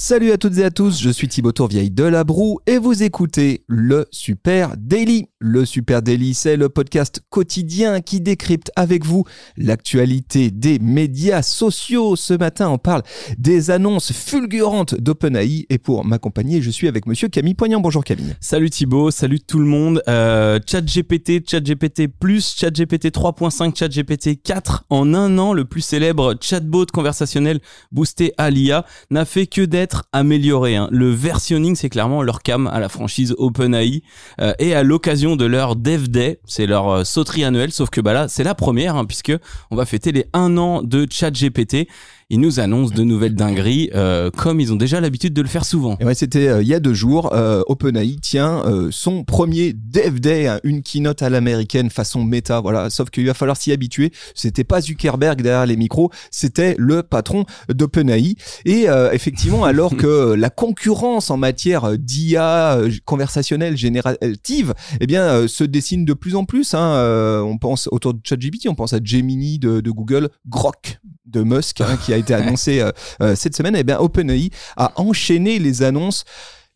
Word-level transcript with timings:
Salut 0.00 0.30
à 0.30 0.38
toutes 0.38 0.58
et 0.58 0.64
à 0.64 0.70
tous, 0.70 1.02
je 1.02 1.10
suis 1.10 1.26
Thibaut 1.26 1.50
Tourvieille 1.50 1.90
de 1.90 2.04
La 2.04 2.22
Broue 2.22 2.60
et 2.68 2.78
vous 2.78 3.02
écoutez 3.02 3.64
le 3.66 4.06
Super 4.12 4.76
Daily. 4.76 5.26
Le 5.40 5.64
Super 5.64 6.02
Daily, 6.02 6.34
c'est 6.34 6.56
le 6.56 6.68
podcast 6.68 7.20
quotidien 7.30 8.00
qui 8.00 8.20
décrypte 8.20 8.70
avec 8.76 9.04
vous 9.04 9.24
l'actualité 9.56 10.52
des 10.52 10.78
médias 10.78 11.42
sociaux. 11.42 12.14
Ce 12.14 12.32
matin, 12.32 12.68
on 12.68 12.78
parle 12.78 13.02
des 13.38 13.72
annonces 13.72 14.12
fulgurantes 14.12 14.94
d'OpenAI 14.94 15.66
et 15.68 15.78
pour 15.78 16.04
m'accompagner, 16.04 16.62
je 16.62 16.70
suis 16.70 16.86
avec 16.86 17.06
monsieur 17.06 17.26
Camille 17.26 17.54
Poignant. 17.54 17.80
Bonjour 17.80 18.04
Camille. 18.04 18.36
Salut 18.40 18.70
Thibaut, 18.70 19.10
salut 19.10 19.40
tout 19.40 19.58
le 19.58 19.66
monde. 19.66 20.00
Euh, 20.06 20.60
ChatGPT, 20.64 21.42
ChatGPT+, 21.44 22.08
ChatGPT 22.56 23.06
3.5, 23.06 23.76
ChatGPT 23.76 24.40
4 24.44 24.84
en 24.90 25.12
un 25.12 25.38
an, 25.38 25.52
le 25.52 25.64
plus 25.64 25.80
célèbre 25.80 26.36
chatbot 26.40 26.86
conversationnel 26.86 27.58
boosté 27.90 28.32
à 28.38 28.50
l'IA 28.50 28.86
n'a 29.10 29.24
fait 29.24 29.48
que 29.48 29.62
d'être 29.62 29.87
amélioré. 30.12 30.76
hein. 30.76 30.88
Le 30.90 31.10
versionning, 31.10 31.74
c'est 31.74 31.88
clairement 31.88 32.22
leur 32.22 32.42
cam 32.42 32.66
à 32.66 32.80
la 32.80 32.88
franchise 32.88 33.34
OpenAI 33.38 34.02
euh, 34.40 34.52
et 34.58 34.74
à 34.74 34.82
l'occasion 34.82 35.36
de 35.36 35.44
leur 35.44 35.76
Dev 35.76 36.08
Day, 36.08 36.40
c'est 36.44 36.66
leur 36.66 36.88
euh, 36.88 37.04
sauterie 37.04 37.44
annuelle. 37.44 37.72
Sauf 37.72 37.90
que 37.90 38.00
bah 38.00 38.12
là, 38.12 38.28
c'est 38.28 38.44
la 38.44 38.54
première 38.54 38.96
hein, 38.96 39.04
puisque 39.04 39.32
on 39.70 39.76
va 39.76 39.84
fêter 39.86 40.12
les 40.12 40.26
un 40.32 40.56
an 40.56 40.82
de 40.82 41.06
ChatGPT. 41.10 41.88
Ils 42.30 42.40
nous 42.40 42.60
annoncent 42.60 42.94
de 42.94 43.04
nouvelles 43.04 43.34
dingueries, 43.34 43.88
euh, 43.94 44.30
comme 44.30 44.60
ils 44.60 44.70
ont 44.70 44.76
déjà 44.76 45.00
l'habitude 45.00 45.32
de 45.32 45.40
le 45.40 45.48
faire 45.48 45.64
souvent. 45.64 45.96
Et 45.98 46.04
ouais, 46.04 46.14
c'était 46.14 46.46
euh, 46.46 46.60
il 46.60 46.68
y 46.68 46.74
a 46.74 46.80
deux 46.80 46.92
jours. 46.92 47.32
euh, 47.32 47.62
OpenAI 47.68 48.16
tient 48.20 48.66
euh, 48.66 48.90
son 48.90 49.24
premier 49.24 49.72
Dev 49.72 50.20
Day, 50.20 50.46
hein, 50.46 50.60
une 50.62 50.82
keynote 50.82 51.22
à 51.22 51.30
l'américaine 51.30 51.88
façon 51.88 52.24
méta. 52.24 52.60
Voilà, 52.60 52.90
sauf 52.90 53.08
qu'il 53.08 53.24
va 53.24 53.32
falloir 53.32 53.56
s'y 53.56 53.72
habituer. 53.72 54.12
C'était 54.34 54.62
pas 54.62 54.82
Zuckerberg 54.82 55.40
derrière 55.40 55.64
les 55.64 55.78
micros, 55.78 56.10
c'était 56.30 56.74
le 56.76 57.02
patron 57.02 57.46
d'OpenAI. 57.70 58.34
Et 58.66 58.90
euh, 58.90 59.10
effectivement, 59.12 59.64
alors 59.64 59.96
que 59.96 60.34
la 60.34 60.50
concurrence 60.50 61.30
en 61.30 61.38
matière 61.38 61.96
d'IA 61.96 62.78
conversationnelle 63.06 63.78
générative, 63.78 64.74
eh 65.00 65.06
bien, 65.06 65.22
euh, 65.22 65.48
se 65.48 65.64
dessine 65.64 66.04
de 66.04 66.12
plus 66.12 66.36
en 66.36 66.44
plus. 66.44 66.74
Hein. 66.74 66.92
Euh, 66.92 67.40
on 67.40 67.56
pense 67.56 67.88
autour 67.90 68.12
de 68.12 68.20
ChatGPT, 68.22 68.68
on 68.68 68.74
pense 68.74 68.92
à 68.92 68.98
Gemini 69.02 69.58
de, 69.58 69.80
de 69.80 69.90
Google, 69.90 70.28
Grok 70.46 70.98
de 71.28 71.42
Musk 71.42 71.80
hein, 71.80 71.98
qui 72.04 72.12
a 72.12 72.16
été 72.16 72.34
annoncé 72.34 72.80
euh, 72.80 72.90
euh, 73.22 73.36
cette 73.36 73.56
semaine. 73.56 73.76
Eh 73.76 73.84
bien, 73.84 73.98
OpenAI 73.98 74.50
a 74.76 74.92
enchaîné 75.00 75.58
les 75.58 75.82
annonces 75.82 76.24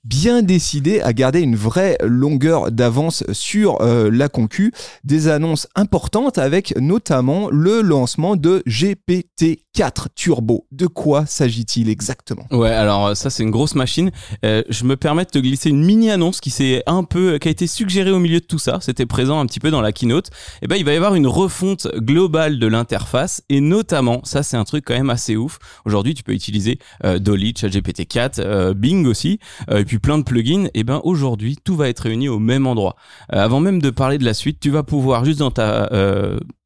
bien 0.05 0.43
décidé 0.43 1.01
à 1.01 1.13
garder 1.13 1.41
une 1.41 1.55
vraie 1.55 1.97
longueur 2.03 2.73
d'avance 2.73 3.25
sur 3.33 3.81
euh, 3.83 4.11
la 4.11 4.29
concu, 4.29 4.73
des 5.05 5.29
annonces 5.29 5.69
importantes 5.77 6.39
avec 6.39 6.75
notamment 6.79 7.49
le 7.51 7.83
lancement 7.83 8.35
de 8.37 8.63
GPT-4 9.75 10.07
Turbo. 10.15 10.67
De 10.71 10.87
quoi 10.87 11.27
s'agit-il 11.27 11.89
exactement? 11.89 12.47
Ouais, 12.51 12.71
alors 12.71 13.09
euh, 13.09 13.15
ça 13.15 13.31
c'est 13.31 13.43
une 13.43 13.51
grosse 13.51 13.75
machine. 13.75 14.11
Euh, 14.45 14.63
je 14.69 14.85
me 14.85 14.97
permets 14.97 15.25
de 15.25 15.31
te 15.31 15.39
glisser 15.39 15.71
une 15.71 15.85
mini 15.85 16.11
annonce 16.11 16.41
qui 16.41 16.51
s'est 16.51 16.83
un 16.87 17.05
peu, 17.05 17.39
qui 17.39 17.49
a 17.49 17.51
été 17.51 17.67
suggérée 17.67 18.11
au 18.11 18.19
milieu 18.19 18.41
de 18.41 18.45
tout 18.45 18.59
ça. 18.59 18.79
C'était 18.81 19.07
présent 19.07 19.41
un 19.41 19.47
petit 19.47 19.61
peu 19.61 19.71
dans 19.71 19.81
la 19.81 19.93
keynote. 19.93 20.31
Et 20.63 20.67
ben 20.67 20.77
il 20.77 20.85
va 20.85 20.93
y 20.93 20.97
avoir 20.97 21.15
une 21.15 21.27
refonte 21.27 21.89
globale 21.97 22.59
de 22.59 22.67
l'interface 22.67 23.43
et 23.49 23.61
notamment, 23.61 24.21
ça 24.25 24.43
c'est 24.43 24.57
un 24.57 24.65
truc 24.65 24.85
quand 24.87 24.95
même 24.95 25.11
assez 25.11 25.37
ouf. 25.37 25.59
Aujourd'hui 25.85 26.15
tu 26.15 26.23
peux 26.23 26.33
utiliser 26.33 26.79
euh, 27.05 27.19
Dolly, 27.19 27.55
ChatGPT 27.57 28.07
4, 28.07 28.39
euh, 28.39 28.75
Bing 28.75 29.07
aussi, 29.07 29.39
et 29.71 29.85
puis 29.85 29.99
plein 29.99 30.19
de 30.19 30.25
plugins. 30.25 30.69
Et 30.75 30.85
ben 30.85 31.01
aujourd'hui 31.05 31.57
tout 31.63 31.77
va 31.77 31.89
être 31.89 32.01
réuni 32.01 32.29
au 32.29 32.39
même 32.39 32.67
endroit. 32.67 32.97
Avant 33.29 33.61
même 33.61 33.81
de 33.81 33.91
parler 33.91 34.19
de 34.19 34.25
la 34.25 34.35
suite, 34.35 34.61
tu 34.61 34.71
vas 34.71 34.83
pouvoir 34.83 35.25
juste 35.25 35.39
dans 35.39 35.51
ta 35.51 35.89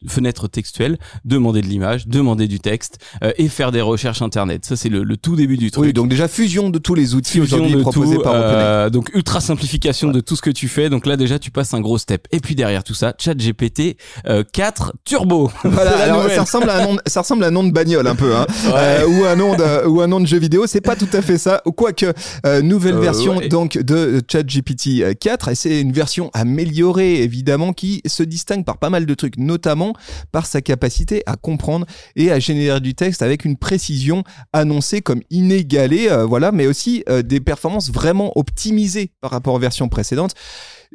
fenêtre 0.09 0.49
textuelle 0.49 0.99
demander 1.25 1.63
de 1.63 1.67
l'image, 1.67 2.07
demander 2.07 2.49
du 2.49 2.61
texte 2.61 2.96
euh, 3.23 3.33
et 3.39 3.49
faire 3.49 3.73
des 3.73 3.81
recherches 3.81 4.23
internet. 4.23 4.65
Ça 4.65 4.77
c'est 4.77 4.89
le, 4.89 5.03
le 5.05 5.17
tout 5.17 5.37
début 5.37 5.57
du 5.57 5.71
truc. 5.71 5.85
Oui, 5.85 5.93
donc 5.93 6.09
déjà 6.09 6.29
fusion 6.29 6.71
de 6.71 6.79
tous 6.79 6.95
les 6.95 7.15
outils 7.15 7.41
aujourd'hui 7.41 7.73
de 7.75 7.81
proposés 7.81 8.17
tout, 8.17 8.23
par 8.23 8.35
euh, 8.37 8.91
donc 8.91 9.11
ultra 9.15 9.41
simplification 9.41 10.11
de 10.11 10.21
tout 10.21 10.37
ce 10.37 10.43
que 10.43 10.51
tu 10.51 10.69
fais. 10.69 10.89
Donc 10.91 11.07
là 11.07 11.17
déjà 11.17 11.39
tu 11.39 11.51
passes 11.51 11.75
un 11.75 11.81
gros 11.81 11.99
step. 11.99 12.27
Et 12.33 12.41
puis 12.41 12.55
derrière 12.55 12.85
tout 12.85 12.95
ça, 12.95 13.15
ChatGPT 13.19 13.97
euh, 14.29 14.45
4 14.53 14.95
Turbo. 15.05 15.51
Voilà, 15.65 15.91
alors, 16.05 16.31
ça 16.31 16.43
ressemble 16.43 16.71
à 16.71 16.79
un 16.79 16.85
nom, 16.85 16.97
ça 17.07 17.21
ressemble 17.21 17.45
à 17.45 17.49
un 17.49 17.51
nom 17.51 17.65
de 17.65 17.71
bagnole 17.73 18.07
un 18.07 18.15
peu, 18.15 18.35
hein, 18.35 18.47
Ouais. 18.67 18.73
Euh, 18.77 19.07
ou 19.07 19.25
un 19.25 19.37
nom 19.37 19.55
de, 19.57 19.87
ou 19.87 20.01
un 20.01 20.07
nom 20.07 20.21
de 20.21 20.27
jeu 20.27 20.39
vidéo. 20.39 20.67
C'est 20.67 20.81
pas 20.81 20.97
tout 20.97 21.09
à 21.13 21.21
fait 21.23 21.39
ça. 21.39 21.63
Quoique 21.77 22.07
euh, 22.47 22.63
nouvelle 22.63 22.95
Euh, 22.95 23.01
version 23.01 23.37
ouais. 23.37 23.49
donc 23.49 23.77
de 23.79 24.23
ChatGPT 24.31 25.19
4 25.19 25.49
et 25.49 25.55
c'est 25.55 25.81
une 25.81 25.93
version 25.93 26.31
améliorée 26.35 27.23
évidemment 27.23 27.73
qui 27.73 28.01
se 28.07 28.23
distingue 28.23 28.65
par 28.65 28.79
pas 28.79 28.91
mal 28.91 29.07
de 29.07 29.15
trucs, 29.15 29.37
notamment 29.39 29.93
par 30.33 30.47
sa 30.47 30.61
capacité 30.63 31.23
à 31.27 31.37
comprendre 31.37 31.87
et 32.15 32.31
à 32.31 32.39
générer 32.39 32.81
du 32.87 32.95
texte 32.95 33.21
avec 33.21 33.45
une 33.45 33.57
précision 33.57 34.23
annoncée 34.53 35.03
comme 35.03 35.21
inégalée, 35.31 36.09
euh, 36.09 36.25
voilà, 36.25 36.53
mais 36.53 36.67
aussi 36.67 37.03
euh, 37.09 37.23
des 37.23 37.41
performances 37.41 37.91
vraiment 37.91 38.33
optimisées 38.39 39.11
par 39.21 39.33
rapport 39.33 39.55
aux 39.55 39.59
versions 39.59 39.89
précédentes. 39.89 40.35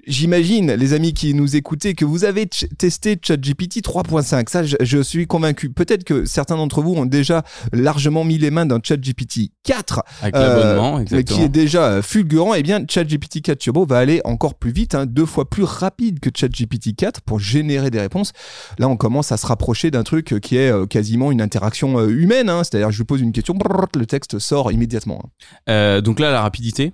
J'imagine, 0.08 0.72
les 0.74 0.94
amis 0.94 1.14
qui 1.14 1.34
nous 1.34 1.56
écoutaient, 1.56 1.94
que 1.94 2.06
vous 2.06 2.24
avez 2.26 2.48
testé 2.48 3.18
ChatGPT 3.22 3.82
3.5. 3.84 4.50
Ça, 4.50 4.64
je, 4.64 4.76
je 4.80 4.98
suis 5.02 5.28
convaincu. 5.28 5.70
Peut-être 5.70 6.04
que 6.04 6.26
certains 6.26 6.56
d'entre 6.58 6.82
vous 6.82 6.94
ont 6.96 7.06
déjà 7.06 7.44
largement 7.72 8.24
mis 8.24 8.38
les 8.38 8.52
mains 8.52 8.66
dans 8.66 8.80
ChatGPT 8.82 9.52
4, 9.64 10.04
Avec 10.22 10.36
euh, 10.36 10.40
l'abonnement, 10.40 10.96
mais 10.98 11.02
exactement. 11.04 11.38
qui 11.40 11.44
est 11.46 11.50
déjà 11.50 11.86
euh, 11.86 12.02
fulgurant. 12.02 12.54
Eh 12.56 12.64
bien, 12.64 12.84
ChatGPT 12.90 13.42
4 13.42 13.60
Turbo 13.60 13.86
va 13.86 14.00
aller 14.00 14.22
encore 14.24 14.56
plus 14.56 14.72
vite, 14.72 14.96
hein, 14.96 15.06
deux 15.06 15.26
fois 15.26 15.50
plus 15.50 15.64
rapide 15.64 16.20
que 16.20 16.30
ChatGPT 16.36 16.96
4 16.96 17.22
pour 17.22 17.40
générer 17.40 17.90
des 17.92 18.00
réponses. 18.00 18.32
Là, 18.80 18.88
on 18.90 18.98
commence 18.98 19.32
à 19.32 19.38
se 19.38 19.46
rapprocher 19.46 19.92
d'un 19.92 20.04
truc 20.04 20.40
qui 20.42 20.58
est 20.58 20.72
euh, 20.72 20.86
quasiment 20.88 21.32
une 21.32 21.42
interaction 21.42 22.00
euh, 22.00 22.08
humaine. 22.10 22.50
hein. 22.50 22.64
C'est-à-dire, 22.64 22.92
je 22.92 22.98
lui 22.98 23.06
pose 23.06 23.22
une 23.22 23.32
question, 23.32 23.54
brrr, 23.54 23.88
le 23.96 24.06
texte 24.06 24.40
sort 24.40 24.72
immédiatement. 24.72 25.24
hein. 25.68 26.02
Donc 26.02 26.20
là, 26.20 26.32
la 26.32 26.42
rapidité. 26.42 26.94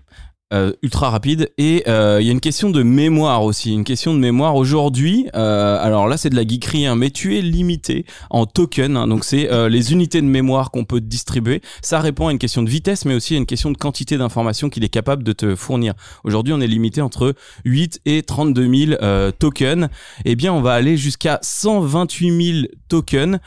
Euh, 0.53 0.71
ultra 0.81 1.09
rapide. 1.09 1.51
Et 1.57 1.83
euh, 1.87 2.19
il 2.21 2.27
y 2.27 2.29
a 2.29 2.31
une 2.31 2.39
question 2.39 2.69
de 2.69 2.83
mémoire 2.83 3.43
aussi 3.43 3.73
une 3.73 3.83
question 3.83 4.13
de 4.13 4.19
mémoire 4.19 4.55
aujourd'hui. 4.55 5.27
Euh, 5.35 5.77
alors 5.81 6.07
là 6.07 6.17
c'est 6.17 6.29
de 6.29 6.35
la 6.35 6.47
geekerie 6.47 6.85
hein, 6.85 6.95
mais 6.95 7.09
tu 7.09 7.37
es 7.37 7.41
limité 7.41 8.05
en 8.29 8.45
token 8.45 8.95
hein, 8.95 9.07
donc 9.07 9.25
c'est 9.25 9.49
les 9.69 9.91
unités 9.91 10.21
de 10.21 10.27
mémoire 10.27 10.71
qu'on 10.71 10.85
peut 10.85 11.01
distribuer. 11.01 11.61
Ça 11.81 11.99
répond 11.99 12.27
à 12.27 12.31
une 12.31 12.39
question 12.39 12.63
de 12.63 12.69
vitesse 12.69 13.05
mais 13.05 13.13
aussi 13.13 13.35
à 13.35 13.37
une 13.37 13.45
question 13.45 13.71
de 13.71 13.77
quantité 13.77 14.17
d'informations 14.17 14.69
qu'il 14.69 14.83
est 14.83 14.89
capable 14.89 15.23
de 15.23 15.33
te 15.33 15.55
fournir. 15.55 15.93
Aujourd'hui 16.23 16.53
on 16.53 16.61
est 16.61 16.67
limité 16.67 17.01
entre 17.01 17.35
8 17.65 18.01
et 18.05 18.23
32 18.23 18.75
000 18.87 18.91
euh, 19.01 19.31
tokens. 19.31 19.89
Eh 20.25 20.35
bien 20.35 20.53
on 20.53 20.61
va 20.61 20.73
aller 20.73 20.97
jusqu'à 20.97 21.39
128 21.41 22.61
000 22.61 22.67
tokens 22.87 23.39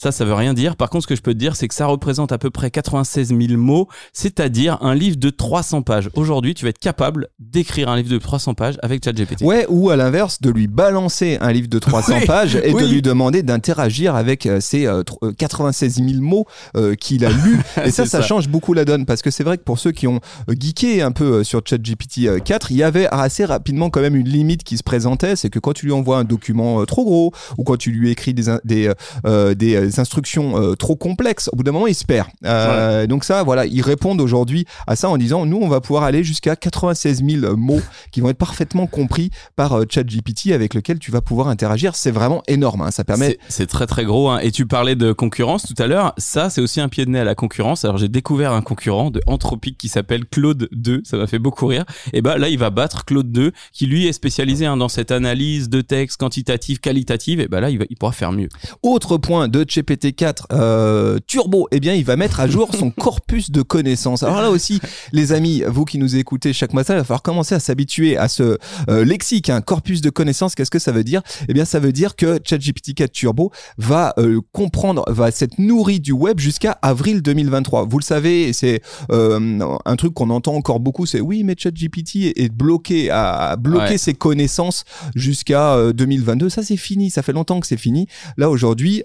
ça, 0.00 0.12
ça 0.12 0.24
veut 0.24 0.34
rien 0.34 0.54
dire. 0.54 0.76
Par 0.76 0.90
contre, 0.90 1.02
ce 1.02 1.08
que 1.08 1.16
je 1.16 1.22
peux 1.22 1.34
te 1.34 1.38
dire, 1.38 1.56
c'est 1.56 1.66
que 1.66 1.74
ça 1.74 1.86
représente 1.86 2.30
à 2.30 2.38
peu 2.38 2.50
près 2.50 2.70
96 2.70 3.28
000 3.36 3.60
mots, 3.60 3.88
c'est-à-dire 4.12 4.78
un 4.80 4.94
livre 4.94 5.16
de 5.16 5.28
300 5.28 5.82
pages. 5.82 6.08
Aujourd'hui, 6.14 6.54
tu 6.54 6.64
vas 6.64 6.68
être 6.68 6.78
capable 6.78 7.26
d'écrire 7.40 7.88
un 7.88 7.96
livre 7.96 8.08
de 8.08 8.18
300 8.18 8.54
pages 8.54 8.78
avec 8.82 9.04
ChatGPT. 9.04 9.42
Ouais, 9.42 9.66
ou 9.68 9.90
à 9.90 9.96
l'inverse, 9.96 10.40
de 10.40 10.50
lui 10.50 10.68
balancer 10.68 11.38
un 11.40 11.50
livre 11.50 11.66
de 11.68 11.80
300 11.80 12.12
Oui, 12.20 12.26
pages 12.26 12.54
et 12.54 12.72
de 12.72 12.86
lui 12.86 13.02
demander 13.02 13.42
d'interagir 13.42 14.14
avec 14.14 14.46
euh, 14.46 14.60
ces 14.60 14.86
euh, 14.86 15.02
tr- 15.02 15.18
euh, 15.24 15.32
96 15.36 15.94
000 15.96 16.22
mots 16.22 16.46
euh, 16.76 16.94
qu'il 16.94 17.24
a 17.24 17.30
lus. 17.30 17.58
Et 17.84 17.90
ça, 17.90 18.04
ça, 18.06 18.20
ça. 18.20 18.22
change 18.22 18.48
beaucoup 18.48 18.74
la 18.74 18.84
donne 18.84 19.04
parce 19.04 19.20
que 19.20 19.32
c'est 19.32 19.42
vrai 19.42 19.58
que 19.58 19.64
pour 19.64 19.80
ceux 19.80 19.90
qui 19.90 20.06
ont 20.06 20.20
geeké 20.48 21.02
un 21.02 21.10
peu 21.10 21.42
sur 21.42 21.60
ChatGPT 21.64 22.26
euh, 22.26 22.38
4, 22.38 22.70
il 22.70 22.76
y 22.76 22.82
avait 22.84 23.08
assez 23.10 23.44
rapidement 23.44 23.90
quand 23.90 24.00
même 24.00 24.14
une 24.14 24.28
limite 24.28 24.62
qui 24.62 24.76
se 24.76 24.84
présentait. 24.84 25.34
C'est 25.34 25.50
que 25.50 25.58
quand 25.58 25.72
tu 25.72 25.86
lui 25.86 25.92
envoies 25.92 26.18
un 26.18 26.24
document 26.24 26.84
trop 26.86 27.04
gros 27.04 27.32
ou 27.56 27.64
quand 27.64 27.76
tu 27.76 27.90
lui 27.90 28.10
écris 28.10 28.32
des, 28.32 28.44
des, 28.64 28.94
euh, 29.26 29.54
des 29.88 30.00
instructions 30.00 30.60
euh, 30.62 30.74
trop 30.74 30.96
complexes, 30.96 31.48
au 31.52 31.56
bout 31.56 31.62
d'un 31.62 31.72
moment, 31.72 31.86
il 31.86 31.94
se 31.94 32.04
perd. 32.04 32.28
Euh, 32.44 33.06
Donc 33.06 33.24
ça, 33.24 33.42
voilà, 33.42 33.66
ils 33.66 33.82
répondent 33.82 34.20
aujourd'hui 34.20 34.64
à 34.86 34.96
ça 34.96 35.08
en 35.08 35.16
disant, 35.16 35.46
nous, 35.46 35.58
on 35.60 35.68
va 35.68 35.80
pouvoir 35.80 36.04
aller 36.04 36.22
jusqu'à 36.24 36.56
96 36.56 37.22
000 37.24 37.56
mots 37.56 37.80
qui 38.12 38.20
vont 38.20 38.28
être 38.30 38.38
parfaitement 38.38 38.86
compris 38.86 39.30
par 39.56 39.72
euh, 39.78 39.84
ChatGPT 39.88 40.52
avec 40.52 40.74
lequel 40.74 40.98
tu 40.98 41.10
vas 41.10 41.20
pouvoir 41.20 41.48
interagir. 41.48 41.94
C'est 41.96 42.10
vraiment 42.10 42.42
énorme. 42.48 42.82
hein. 42.82 42.90
Ça 42.90 43.04
permet. 43.04 43.38
C'est- 43.48 43.66
très 43.66 43.86
très 43.86 44.04
gros. 44.04 44.28
hein. 44.30 44.38
Et 44.40 44.50
tu 44.50 44.66
parlais 44.66 44.94
de 44.96 45.12
concurrence 45.12 45.64
tout 45.66 45.80
à 45.82 45.86
l'heure. 45.86 46.14
Ça, 46.16 46.48
c'est 46.50 46.60
aussi 46.60 46.80
un 46.80 46.88
pied 46.88 47.04
de 47.04 47.10
nez 47.10 47.18
à 47.20 47.24
la 47.24 47.34
concurrence. 47.34 47.84
Alors 47.84 47.98
j'ai 47.98 48.08
découvert 48.08 48.52
un 48.52 48.62
concurrent 48.62 49.10
de 49.10 49.20
Anthropic 49.26 49.76
qui 49.76 49.88
s'appelle 49.88 50.24
Claude 50.26 50.68
2. 50.72 51.02
Ça 51.04 51.16
m'a 51.16 51.26
fait 51.26 51.38
beaucoup 51.38 51.66
rire. 51.66 51.84
Et 52.12 52.22
ben 52.22 52.36
là, 52.38 52.48
il 52.48 52.58
va 52.58 52.70
battre 52.70 53.04
Claude 53.04 53.30
2, 53.30 53.52
qui 53.72 53.86
lui 53.86 54.06
est 54.06 54.12
spécialisé 54.12 54.66
hein, 54.66 54.76
dans 54.76 54.88
cette 54.88 55.10
analyse 55.10 55.68
de 55.68 55.80
texte 55.80 56.18
quantitative, 56.18 56.80
qualitative. 56.80 57.40
Et 57.40 57.48
ben 57.48 57.60
là, 57.60 57.70
il, 57.70 57.78
va, 57.78 57.84
il 57.90 57.96
pourra 57.96 58.12
faire 58.12 58.32
mieux. 58.32 58.48
Autre 58.82 59.16
point 59.18 59.48
de 59.48 59.64
GPT-4 59.78 60.44
euh, 60.52 61.18
Turbo, 61.26 61.68
eh 61.70 61.80
bien, 61.80 61.94
il 61.94 62.04
va 62.04 62.16
mettre 62.16 62.40
à 62.40 62.48
jour 62.48 62.74
son 62.74 62.90
corpus 62.98 63.50
de 63.50 63.62
connaissances. 63.62 64.22
Alors 64.22 64.42
là 64.42 64.50
aussi, 64.50 64.80
les 65.12 65.32
amis, 65.32 65.62
vous 65.66 65.84
qui 65.84 65.98
nous 65.98 66.16
écoutez 66.16 66.52
chaque 66.52 66.72
matin, 66.72 66.94
il 66.94 66.98
va 66.98 67.04
falloir 67.04 67.22
commencer 67.22 67.54
à 67.54 67.60
s'habituer 67.60 68.16
à 68.16 68.28
ce 68.28 68.58
euh, 68.88 69.04
lexique, 69.04 69.50
un 69.50 69.56
hein, 69.56 69.60
corpus 69.60 70.00
de 70.00 70.10
connaissances. 70.10 70.54
Qu'est-ce 70.54 70.70
que 70.70 70.78
ça 70.78 70.92
veut 70.92 71.04
dire? 71.04 71.22
Eh 71.48 71.52
bien, 71.52 71.64
ça 71.64 71.78
veut 71.78 71.92
dire 71.92 72.16
que 72.16 72.40
ChatGPT 72.44 72.94
4 72.94 73.12
Turbo 73.12 73.52
va 73.76 74.14
euh, 74.18 74.40
comprendre, 74.52 75.04
va 75.08 75.30
s'être 75.30 75.58
nourri 75.58 76.00
du 76.00 76.12
web 76.12 76.38
jusqu'à 76.38 76.72
avril 76.82 77.22
2023. 77.22 77.86
Vous 77.86 77.98
le 77.98 78.04
savez, 78.04 78.52
c'est 78.52 78.80
un 79.10 79.96
truc 79.96 80.14
qu'on 80.14 80.30
entend 80.30 80.54
encore 80.54 80.80
beaucoup, 80.80 81.06
c'est 81.06 81.20
oui, 81.20 81.44
mais 81.44 81.54
ChatGPT 81.56 82.32
est 82.36 82.52
bloqué, 82.52 83.10
à 83.10 83.56
bloquer 83.56 83.98
ses 83.98 84.14
connaissances 84.14 84.84
jusqu'à 85.14 85.92
2022. 85.92 86.48
Ça, 86.48 86.62
c'est 86.62 86.76
fini. 86.76 87.10
Ça 87.10 87.22
fait 87.22 87.32
longtemps 87.32 87.60
que 87.60 87.66
c'est 87.66 87.76
fini. 87.76 88.06
Là, 88.36 88.50
aujourd'hui, 88.50 89.02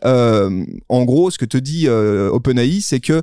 en 0.89 1.03
gros, 1.05 1.31
ce 1.31 1.37
que 1.37 1.45
te 1.45 1.57
dit 1.57 1.87
OpenAI, 1.89 2.81
c'est 2.81 2.99
que 2.99 3.21